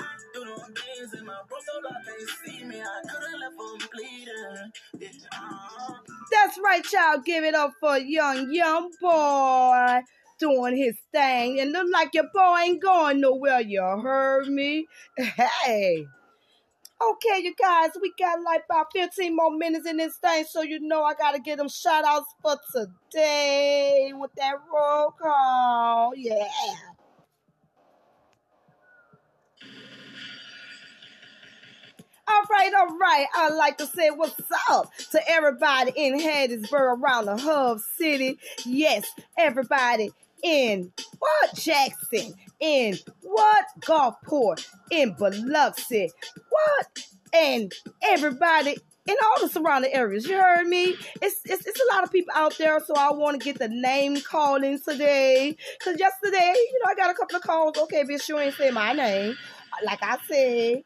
I 0.00 0.10
do 0.34 0.40
them 0.44 0.72
things 0.76 1.10
in 1.16 1.24
my 1.24 1.40
bro 1.48 1.58
so 1.64 1.72
I 1.80 1.96
can't 2.04 2.30
see 2.44 2.64
me. 2.64 2.80
I 2.80 3.00
could've 3.08 3.40
left 3.40 3.56
him 3.56 3.88
bleeding. 3.92 4.72
Yeah, 5.00 5.28
uh, 5.32 5.94
That's 6.32 6.58
right, 6.62 6.84
child. 6.84 7.24
Give 7.24 7.44
it 7.44 7.54
up 7.54 7.72
for 7.80 7.98
young, 7.98 8.52
young 8.52 8.90
boy 9.00 10.02
doing 10.38 10.76
his 10.76 10.96
thing. 11.12 11.60
And 11.60 11.72
look 11.72 11.86
like 11.92 12.14
your 12.14 12.28
boy 12.32 12.58
ain't 12.64 12.82
going 12.82 13.20
nowhere. 13.20 13.60
You 13.60 13.80
heard 13.80 14.48
me? 14.48 14.86
Hey. 15.18 16.06
Okay, 16.98 17.42
you 17.42 17.54
guys, 17.54 17.90
we 18.00 18.10
got 18.18 18.40
like 18.42 18.62
about 18.70 18.86
15 18.94 19.36
more 19.36 19.54
minutes 19.54 19.86
in 19.86 19.98
this 19.98 20.16
thing, 20.16 20.44
so 20.48 20.62
you 20.62 20.80
know 20.80 21.02
I 21.04 21.12
gotta 21.12 21.38
get 21.38 21.58
them 21.58 21.68
shout 21.68 22.04
outs 22.06 22.32
for 22.42 22.56
today 22.72 24.12
with 24.14 24.30
that 24.38 24.54
roll 24.72 25.10
call. 25.20 26.12
Yeah. 26.16 26.48
All 32.28 32.42
right, 32.50 32.72
all 32.74 32.96
right. 32.96 33.26
I'd 33.36 33.54
like 33.54 33.76
to 33.78 33.86
say 33.86 34.08
what's 34.10 34.34
up 34.70 34.90
to 35.12 35.20
everybody 35.30 35.92
in 35.94 36.18
Hattiesburg, 36.18 36.98
around 36.98 37.26
the 37.26 37.36
Hub 37.36 37.78
City. 37.98 38.38
Yes, 38.64 39.04
everybody 39.38 40.12
in 40.46 40.92
what 41.18 41.54
Jackson, 41.54 42.34
in 42.60 42.96
what 43.22 43.64
Gulfport, 43.80 44.64
in 44.92 45.14
Biloxi, 45.14 46.10
what, 46.48 46.98
and 47.32 47.72
everybody 48.02 48.76
in 49.08 49.16
all 49.24 49.46
the 49.46 49.52
surrounding 49.52 49.92
areas. 49.92 50.26
You 50.26 50.36
heard 50.40 50.66
me? 50.68 50.96
It's 51.20 51.40
it's, 51.44 51.66
it's 51.66 51.80
a 51.80 51.94
lot 51.94 52.04
of 52.04 52.12
people 52.12 52.32
out 52.36 52.56
there, 52.58 52.78
so 52.80 52.94
I 52.96 53.10
want 53.12 53.40
to 53.40 53.44
get 53.44 53.58
the 53.58 53.68
name 53.68 54.20
calling 54.20 54.78
today. 54.80 55.56
Cause 55.82 55.98
yesterday, 55.98 56.54
you 56.54 56.80
know, 56.84 56.90
I 56.90 56.94
got 56.94 57.10
a 57.10 57.14
couple 57.14 57.36
of 57.36 57.42
calls. 57.42 57.76
Okay, 57.78 58.04
bitch, 58.04 58.28
you 58.28 58.38
ain't 58.38 58.54
say 58.54 58.70
my 58.70 58.92
name. 58.92 59.36
Like 59.84 60.02
I 60.02 60.18
said. 60.28 60.84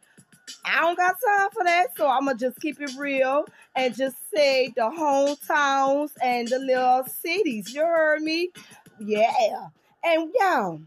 I 0.65 0.81
don't 0.81 0.97
got 0.97 1.15
time 1.25 1.49
for 1.53 1.63
that, 1.65 1.97
so 1.97 2.09
I'm 2.09 2.25
gonna 2.25 2.37
just 2.37 2.61
keep 2.61 2.81
it 2.81 2.91
real 2.99 3.45
and 3.77 3.97
just 3.97 4.17
say 4.35 4.73
the 4.75 4.83
hometowns 4.83 6.11
and 6.23 6.49
the 6.49 6.59
little 6.59 7.05
cities. 7.05 7.73
You 7.73 7.83
heard 7.83 8.23
me? 8.23 8.51
Yeah. 9.01 9.69
And 10.05 10.31
y'all, 10.39 10.81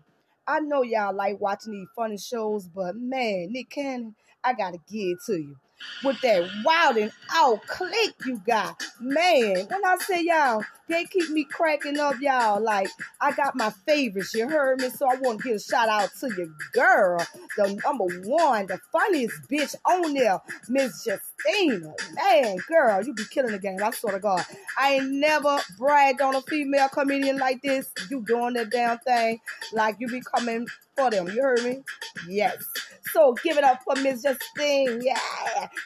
I 0.48 0.62
know 0.62 0.84
y'all 0.84 1.16
like 1.16 1.42
watching 1.42 1.74
these 1.74 1.90
funny 1.96 2.18
shows, 2.18 2.68
but 2.70 2.96
man, 2.98 3.50
Nick 3.52 3.72
Cannon, 3.72 4.16
I 4.44 4.54
gotta 4.54 4.80
give 4.92 5.10
it 5.12 5.20
to 5.28 5.34
you. 5.42 5.58
With 6.04 6.20
that 6.22 6.50
wild 6.64 6.98
and 6.98 7.12
out 7.32 7.66
click 7.68 8.14
you 8.26 8.42
got. 8.46 8.84
Man, 9.00 9.66
when 9.68 9.86
I 9.86 9.98
say 10.00 10.24
y'all, 10.24 10.64
they 10.90 11.06
keep 11.06 11.30
me 11.30 11.46
cracking 11.46 11.98
up, 12.00 12.16
y'all. 12.20 12.62
Like, 12.62 12.90
I 13.22 13.32
got 13.32 13.56
my 13.56 13.72
favorites, 13.88 14.34
you 14.34 14.48
heard 14.50 14.82
me? 14.82 14.90
So 14.90 15.08
I 15.10 15.16
want 15.16 15.42
to 15.42 15.50
give 15.50 15.56
a 15.56 15.60
shout 15.60 15.90
out 15.90 16.10
to 16.20 16.30
your 16.36 16.48
girl, 16.74 17.26
the 17.58 17.80
number 17.86 18.06
one, 18.26 18.68
the 18.68 18.80
funniest 18.92 19.36
bitch 19.50 19.76
on 19.86 20.14
there, 20.14 20.42
Miss 20.70 21.06
Justina. 21.06 21.94
Man, 22.16 22.58
girl, 22.68 23.04
you 23.04 23.14
be 23.14 23.24
killing 23.26 23.52
the 23.52 23.60
game. 23.60 23.80
I 23.82 23.92
swear 23.92 24.14
to 24.14 24.20
God. 24.20 24.44
I 24.78 24.96
ain't 24.96 25.12
never 25.12 25.60
bragged 25.78 26.22
on 26.22 26.36
a 26.36 26.42
female 26.42 26.90
comedian 26.90 27.38
like 27.38 27.62
this. 27.62 27.92
You 28.10 28.24
doing 28.26 28.54
that 28.54 28.70
damn 28.70 28.98
thing 29.00 29.40
like 29.72 29.96
you 30.00 30.08
be 30.08 30.22
coming 30.22 30.68
for 30.96 31.10
them. 31.10 31.28
You 31.28 31.42
heard 31.42 31.64
me? 31.64 31.84
Yes. 32.28 32.64
So 33.12 33.34
give 33.44 33.58
it 33.58 33.64
up 33.64 33.82
for 33.84 34.02
Miss 34.02 34.24
Justine. 34.24 35.02
Yeah. 35.02 35.20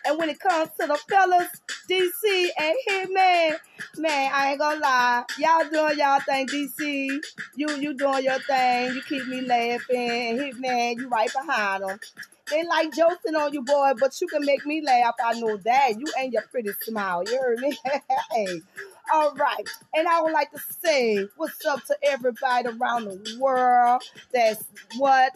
And 0.05 0.17
when 0.17 0.29
it 0.29 0.39
comes 0.39 0.69
to 0.79 0.87
the 0.87 0.97
fellas, 1.09 1.49
DC 1.89 2.49
and 2.57 2.75
Hitman, 2.89 3.57
man, 3.97 4.31
I 4.33 4.51
ain't 4.51 4.59
gonna 4.59 4.79
lie. 4.79 5.23
Y'all 5.37 5.69
doing 5.69 5.97
y'all 5.97 6.19
thing, 6.19 6.47
DC. 6.47 7.19
You 7.55 7.69
you 7.77 7.93
doing 7.93 8.23
your 8.23 8.39
thing. 8.39 8.93
You 8.93 9.01
keep 9.01 9.27
me 9.27 9.41
laughing. 9.41 10.37
Hitman, 10.37 10.97
you 10.97 11.09
right 11.09 11.31
behind 11.31 11.83
them. 11.83 11.99
They 12.49 12.65
like 12.65 12.93
joking 12.95 13.35
on 13.35 13.51
you, 13.51 13.61
boy, 13.61 13.91
but 13.99 14.19
you 14.21 14.27
can 14.27 14.45
make 14.45 14.65
me 14.65 14.81
laugh. 14.81 15.15
I 15.23 15.37
know 15.39 15.57
that. 15.57 15.99
You 15.99 16.05
and 16.17 16.31
your 16.31 16.43
pretty 16.43 16.71
smile. 16.81 17.23
You 17.23 17.37
heard 17.37 17.59
me? 17.59 17.77
hey. 18.31 18.61
All 19.13 19.33
right. 19.35 19.67
And 19.95 20.07
I 20.07 20.21
would 20.21 20.33
like 20.33 20.51
to 20.51 20.59
say 20.83 21.27
what's 21.37 21.65
up 21.65 21.83
to 21.85 21.97
everybody 22.03 22.67
around 22.67 23.05
the 23.05 23.37
world 23.39 24.03
that's 24.33 24.63
what 24.97 25.31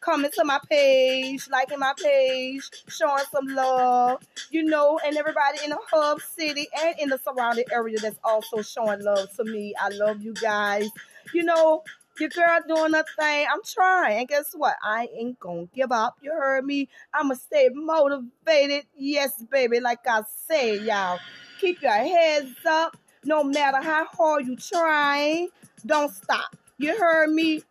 coming 0.00 0.30
to 0.32 0.44
my 0.44 0.58
page, 0.70 1.48
liking 1.50 1.78
my 1.78 1.94
page, 2.02 2.68
showing 2.88 3.24
some 3.32 3.46
love, 3.48 4.22
you 4.50 4.62
know, 4.64 4.98
and 5.04 5.16
everybody 5.16 5.58
in 5.64 5.70
the 5.70 5.78
hub 5.90 6.20
city 6.20 6.68
and 6.82 6.94
in 6.98 7.08
the 7.10 7.18
surrounding 7.18 7.64
area 7.72 7.98
that's 7.98 8.18
also 8.24 8.62
showing 8.62 9.02
love 9.02 9.30
to 9.36 9.44
me. 9.44 9.74
I 9.80 9.88
love 9.90 10.22
you 10.22 10.34
guys. 10.34 10.88
You 11.34 11.44
know, 11.44 11.82
your 12.18 12.30
girl 12.30 12.60
doing 12.68 12.92
her 12.92 13.04
thing. 13.18 13.46
I'm 13.52 13.62
trying. 13.64 14.18
And 14.20 14.28
guess 14.28 14.52
what? 14.54 14.76
I 14.82 15.08
ain't 15.16 15.38
gonna 15.40 15.66
give 15.74 15.92
up. 15.92 16.16
You 16.22 16.32
heard 16.32 16.64
me? 16.64 16.88
I'ma 17.14 17.34
stay 17.34 17.68
motivated. 17.72 18.86
Yes, 18.96 19.42
baby. 19.50 19.80
Like 19.80 20.00
I 20.06 20.22
said, 20.46 20.82
y'all. 20.82 21.18
Keep 21.60 21.82
your 21.82 21.92
heads 21.92 22.56
up. 22.66 22.96
No 23.24 23.44
matter 23.44 23.82
how 23.82 24.06
hard 24.06 24.46
you 24.46 24.56
trying. 24.56 25.48
Don't 25.84 26.12
stop. 26.12 26.56
You 26.78 26.96
heard 26.98 27.30
me? 27.30 27.62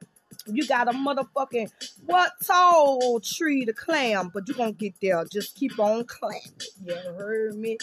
You 0.45 0.67
got 0.67 0.87
a 0.87 0.91
motherfucking 0.91 1.71
what 2.05 2.31
tall 2.45 3.19
tree 3.19 3.65
to 3.65 3.73
climb, 3.73 4.29
but 4.31 4.47
you 4.47 4.53
gonna 4.53 4.71
get 4.73 4.93
there. 5.01 5.25
Just 5.25 5.55
keep 5.55 5.79
on 5.79 6.05
climbing. 6.05 6.41
You 6.85 6.95
heard 7.17 7.55
me? 7.55 7.77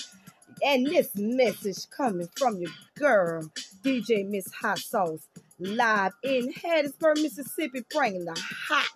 And 0.65 0.87
this 0.87 1.11
message 1.17 1.91
coming 1.91 2.29
from 2.37 2.59
your 2.59 2.71
girl, 2.97 3.51
DJ 3.83 4.29
Miss 4.29 4.51
Hot 4.63 4.79
Sauce, 4.79 5.29
live 5.59 6.13
in 6.23 6.53
Hattiesburg, 6.53 7.21
Mississippi, 7.23 7.85
bringing 7.91 8.25
the 8.25 8.41
hot 8.69 8.91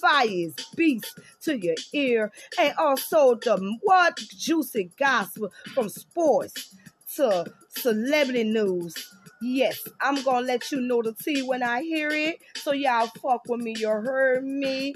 fires 0.00 0.54
beast 0.76 1.18
to 1.42 1.58
your 1.58 1.74
ear, 1.92 2.32
and 2.58 2.74
also 2.78 3.34
the 3.34 3.78
what 3.82 4.16
juicy 4.16 4.90
gospel 4.98 5.52
from 5.74 5.88
sports 5.88 6.74
to 7.16 7.44
celebrity 7.68 8.44
news. 8.44 8.94
Yes, 9.40 9.80
I'm 10.00 10.22
gonna 10.22 10.46
let 10.46 10.72
you 10.72 10.80
know 10.80 11.02
the 11.02 11.12
tea 11.14 11.42
when 11.42 11.62
I 11.62 11.82
hear 11.82 12.10
it. 12.10 12.40
So 12.56 12.72
y'all 12.72 13.06
fuck 13.22 13.42
with 13.48 13.60
me. 13.60 13.74
You 13.78 13.88
heard 13.88 14.44
me. 14.44 14.94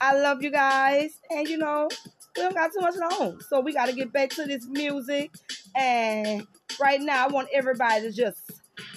I 0.00 0.18
love 0.18 0.42
you 0.42 0.50
guys, 0.50 1.18
and 1.30 1.48
you 1.48 1.58
know 1.58 1.88
we 2.36 2.42
don't 2.42 2.54
got 2.54 2.72
too 2.72 2.80
much 2.80 2.94
long, 2.96 3.40
so 3.48 3.60
we 3.60 3.72
got 3.72 3.86
to 3.86 3.92
get 3.92 4.12
back 4.12 4.30
to 4.30 4.44
this 4.44 4.66
music. 4.66 5.30
And 5.76 6.46
right 6.80 7.00
now, 7.00 7.24
I 7.26 7.28
want 7.28 7.48
everybody 7.52 8.02
to 8.02 8.12
just 8.12 8.38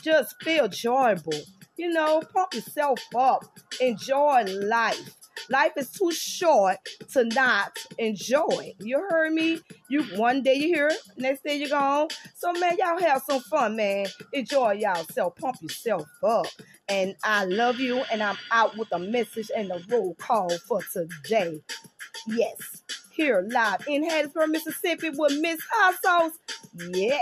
just 0.01 0.35
feel 0.43 0.67
joyful. 0.67 1.33
You 1.77 1.89
know, 1.89 2.21
pump 2.33 2.53
yourself 2.53 2.99
up, 3.15 3.45
enjoy 3.79 4.43
life. 4.45 5.15
Life 5.49 5.73
is 5.77 5.91
too 5.91 6.11
short 6.11 6.77
to 7.13 7.25
not 7.25 7.77
enjoy. 7.99 8.73
You 8.79 8.99
heard 9.09 9.33
me? 9.33 9.61
You 9.89 10.03
one 10.17 10.41
day 10.41 10.55
you 10.55 10.67
hear 10.67 10.87
it, 10.87 10.97
next 11.17 11.43
day 11.43 11.57
you're 11.57 11.69
gone. 11.69 12.07
So 12.35 12.51
man, 12.53 12.77
y'all 12.77 12.99
have 12.99 13.21
some 13.21 13.41
fun, 13.41 13.75
man. 13.75 14.07
Enjoy 14.33 14.73
yourself, 14.73 15.35
pump 15.35 15.57
yourself 15.61 16.07
up. 16.23 16.47
And 16.89 17.15
I 17.23 17.45
love 17.45 17.79
you, 17.79 18.03
and 18.11 18.23
I'm 18.23 18.37
out 18.51 18.77
with 18.77 18.87
a 18.91 18.99
message 18.99 19.51
and 19.55 19.71
a 19.71 19.79
roll 19.89 20.15
call 20.15 20.49
for 20.67 20.81
today. 20.81 21.61
Yes, 22.27 22.81
here 23.11 23.45
live 23.51 23.85
in 23.87 24.03
Hattiesburg, 24.03 24.49
Mississippi 24.49 25.09
with 25.11 25.39
Miss 25.39 25.59
Hot 25.73 25.95
Sauce. 26.01 26.39
Yeah. 26.89 27.19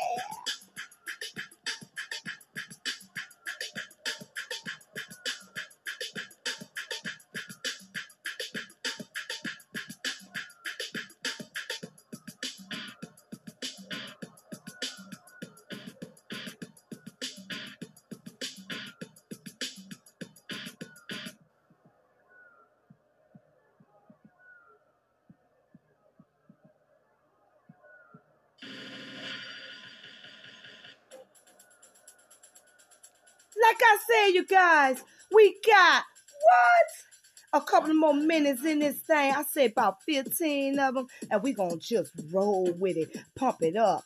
Like 33.75 33.81
I 33.83 33.97
said, 34.09 34.35
you 34.35 34.45
guys, 34.45 35.03
we 35.33 35.57
got 35.67 36.03
what? 36.43 37.61
A 37.61 37.65
couple 37.65 37.93
more 37.93 38.13
minutes 38.13 38.63
in 38.63 38.79
this 38.79 38.95
thing. 38.99 39.33
I 39.33 39.43
say 39.43 39.65
about 39.65 39.97
15 40.03 40.79
of 40.79 40.93
them, 40.95 41.07
and 41.29 41.43
we 41.43 41.53
gonna 41.53 41.75
just 41.75 42.11
roll 42.31 42.71
with 42.71 42.95
it, 42.95 43.17
pump 43.35 43.57
it 43.63 43.75
up. 43.75 44.05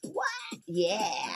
What? 0.00 0.26
Yeah. 0.66 1.29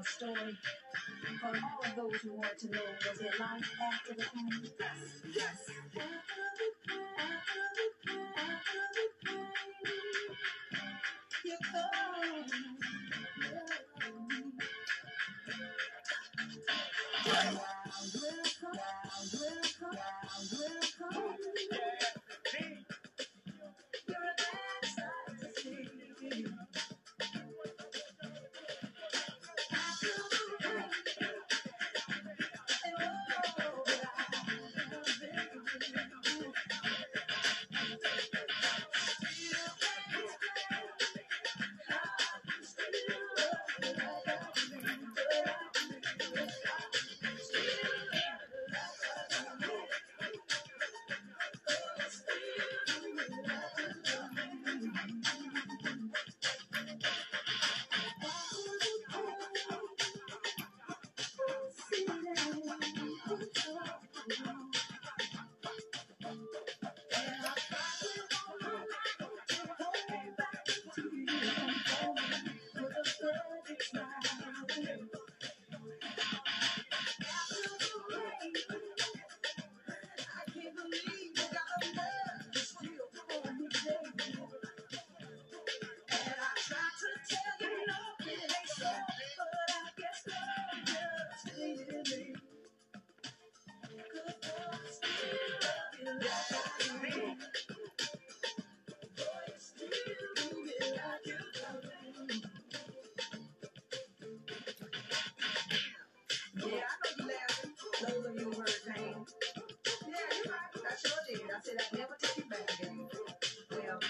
original 0.00 0.04
story. 0.04 0.56
For 1.40 1.46
all 1.48 1.84
of 1.84 1.96
those 1.96 2.20
who 2.22 2.32
want 2.34 2.58
to 2.58 2.70
know, 2.70 2.80
was 3.08 3.18
there 3.18 3.30
life 3.38 3.72
after 3.82 4.14
the 4.14 4.22
pain? 4.22 4.70
Yes, 4.78 5.22
yes. 5.34 5.70
After 5.96 6.44
the 6.56 6.68
pain, 6.88 7.00
after 7.18 7.64
the 7.74 7.88
pain, 8.06 8.26
after 8.36 8.82
the 8.94 9.06
pain, 9.26 10.96
you 11.44 11.56
come. 11.72 12.79
don't 73.48 73.70
expire. 73.70 74.29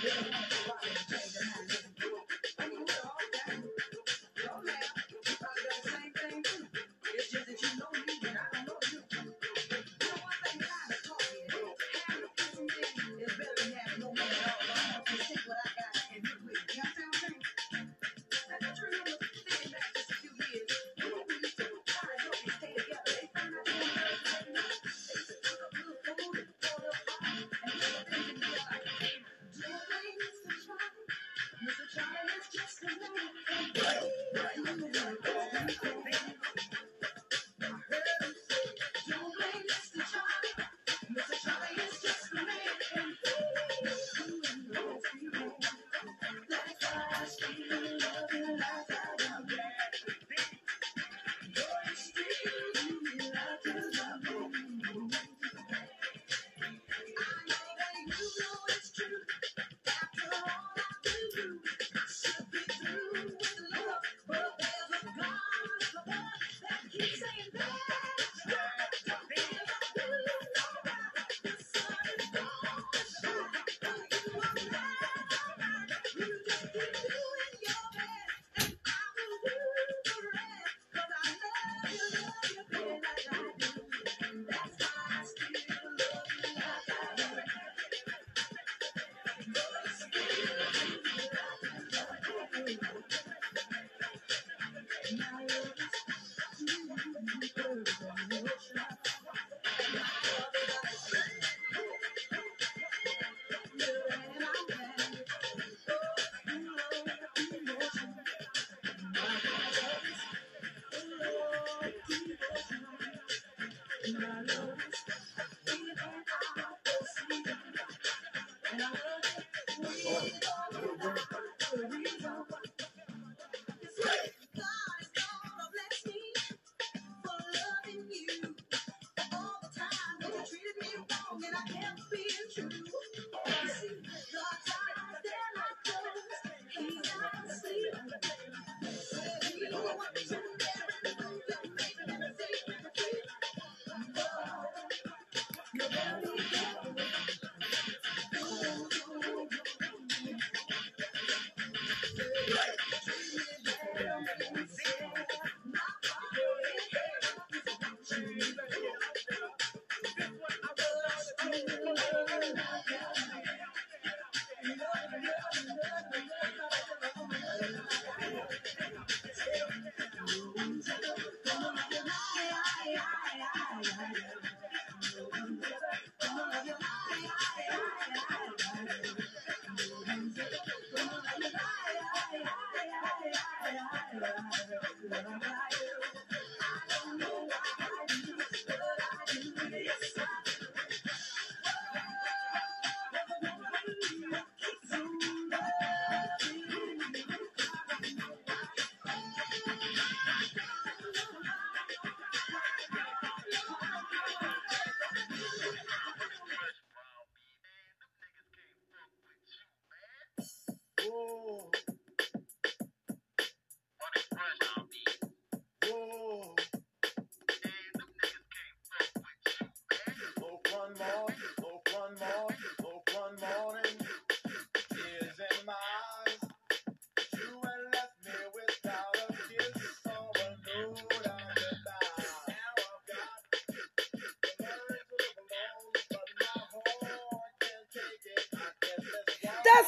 Yeah. 0.03 1.90
my 114.15 114.41
lows. 114.41 114.79
Even 115.69 115.89
if 115.91 116.03
I 116.03 116.61
fall 116.61 116.99
asleep. 117.03 117.80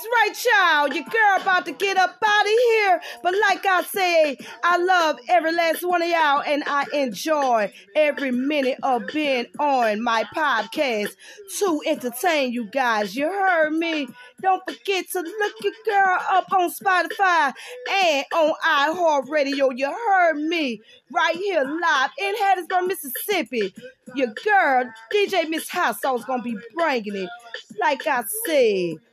That's 0.03 0.15
right, 0.15 0.53
child. 0.53 0.95
Your 0.95 1.05
girl 1.05 1.43
about 1.43 1.67
to 1.67 1.73
get 1.73 1.97
up 1.97 2.17
out 2.25 2.45
of 2.45 2.51
here. 2.51 3.01
But 3.23 3.35
like 3.49 3.65
I 3.67 3.83
say, 3.83 4.39
I 4.65 4.77
love 4.79 5.19
every 5.29 5.53
last 5.53 5.83
one 5.83 6.03
of 6.03 6.09
y'all 6.09 6.43
and 6.43 6.63
I 6.67 6.87
enjoy 6.93 7.73
every 7.95 8.31
minute 8.31 8.79
of 8.83 9.07
being 9.13 9.47
on 9.59 10.03
my 10.03 10.25
podcast 10.35 11.15
to 11.59 11.83
entertain 11.87 12.53
you 12.53 12.67
guys. 12.67 13.15
You 13.15 13.27
heard 13.27 13.73
me. 13.73 14.09
Don't 14.41 14.63
forget 14.69 15.09
to 15.13 15.21
look 15.21 15.55
your 15.63 15.73
girl 15.85 16.19
up 16.31 16.53
on 16.53 16.69
Spotify 16.73 17.53
and 17.91 18.25
on 18.35 18.55
iHeartRadio. 18.67 19.71
You 19.77 19.87
heard 19.87 20.37
me 20.37 20.83
right 21.13 21.37
here 21.37 21.63
live 21.63 22.11
in 22.19 22.35
Hattiesburg, 22.35 22.89
Mississippi. 22.89 23.73
Your 24.17 24.35
girl, 24.45 24.93
DJ 25.15 25.49
Miss 25.49 25.69
House, 25.69 26.05
I 26.05 26.11
was 26.11 26.25
gonna 26.25 26.43
be 26.43 26.57
bringing 26.75 27.15
it. 27.15 27.29
Like 27.81 28.05
I 28.07 28.25
said, 28.47 28.97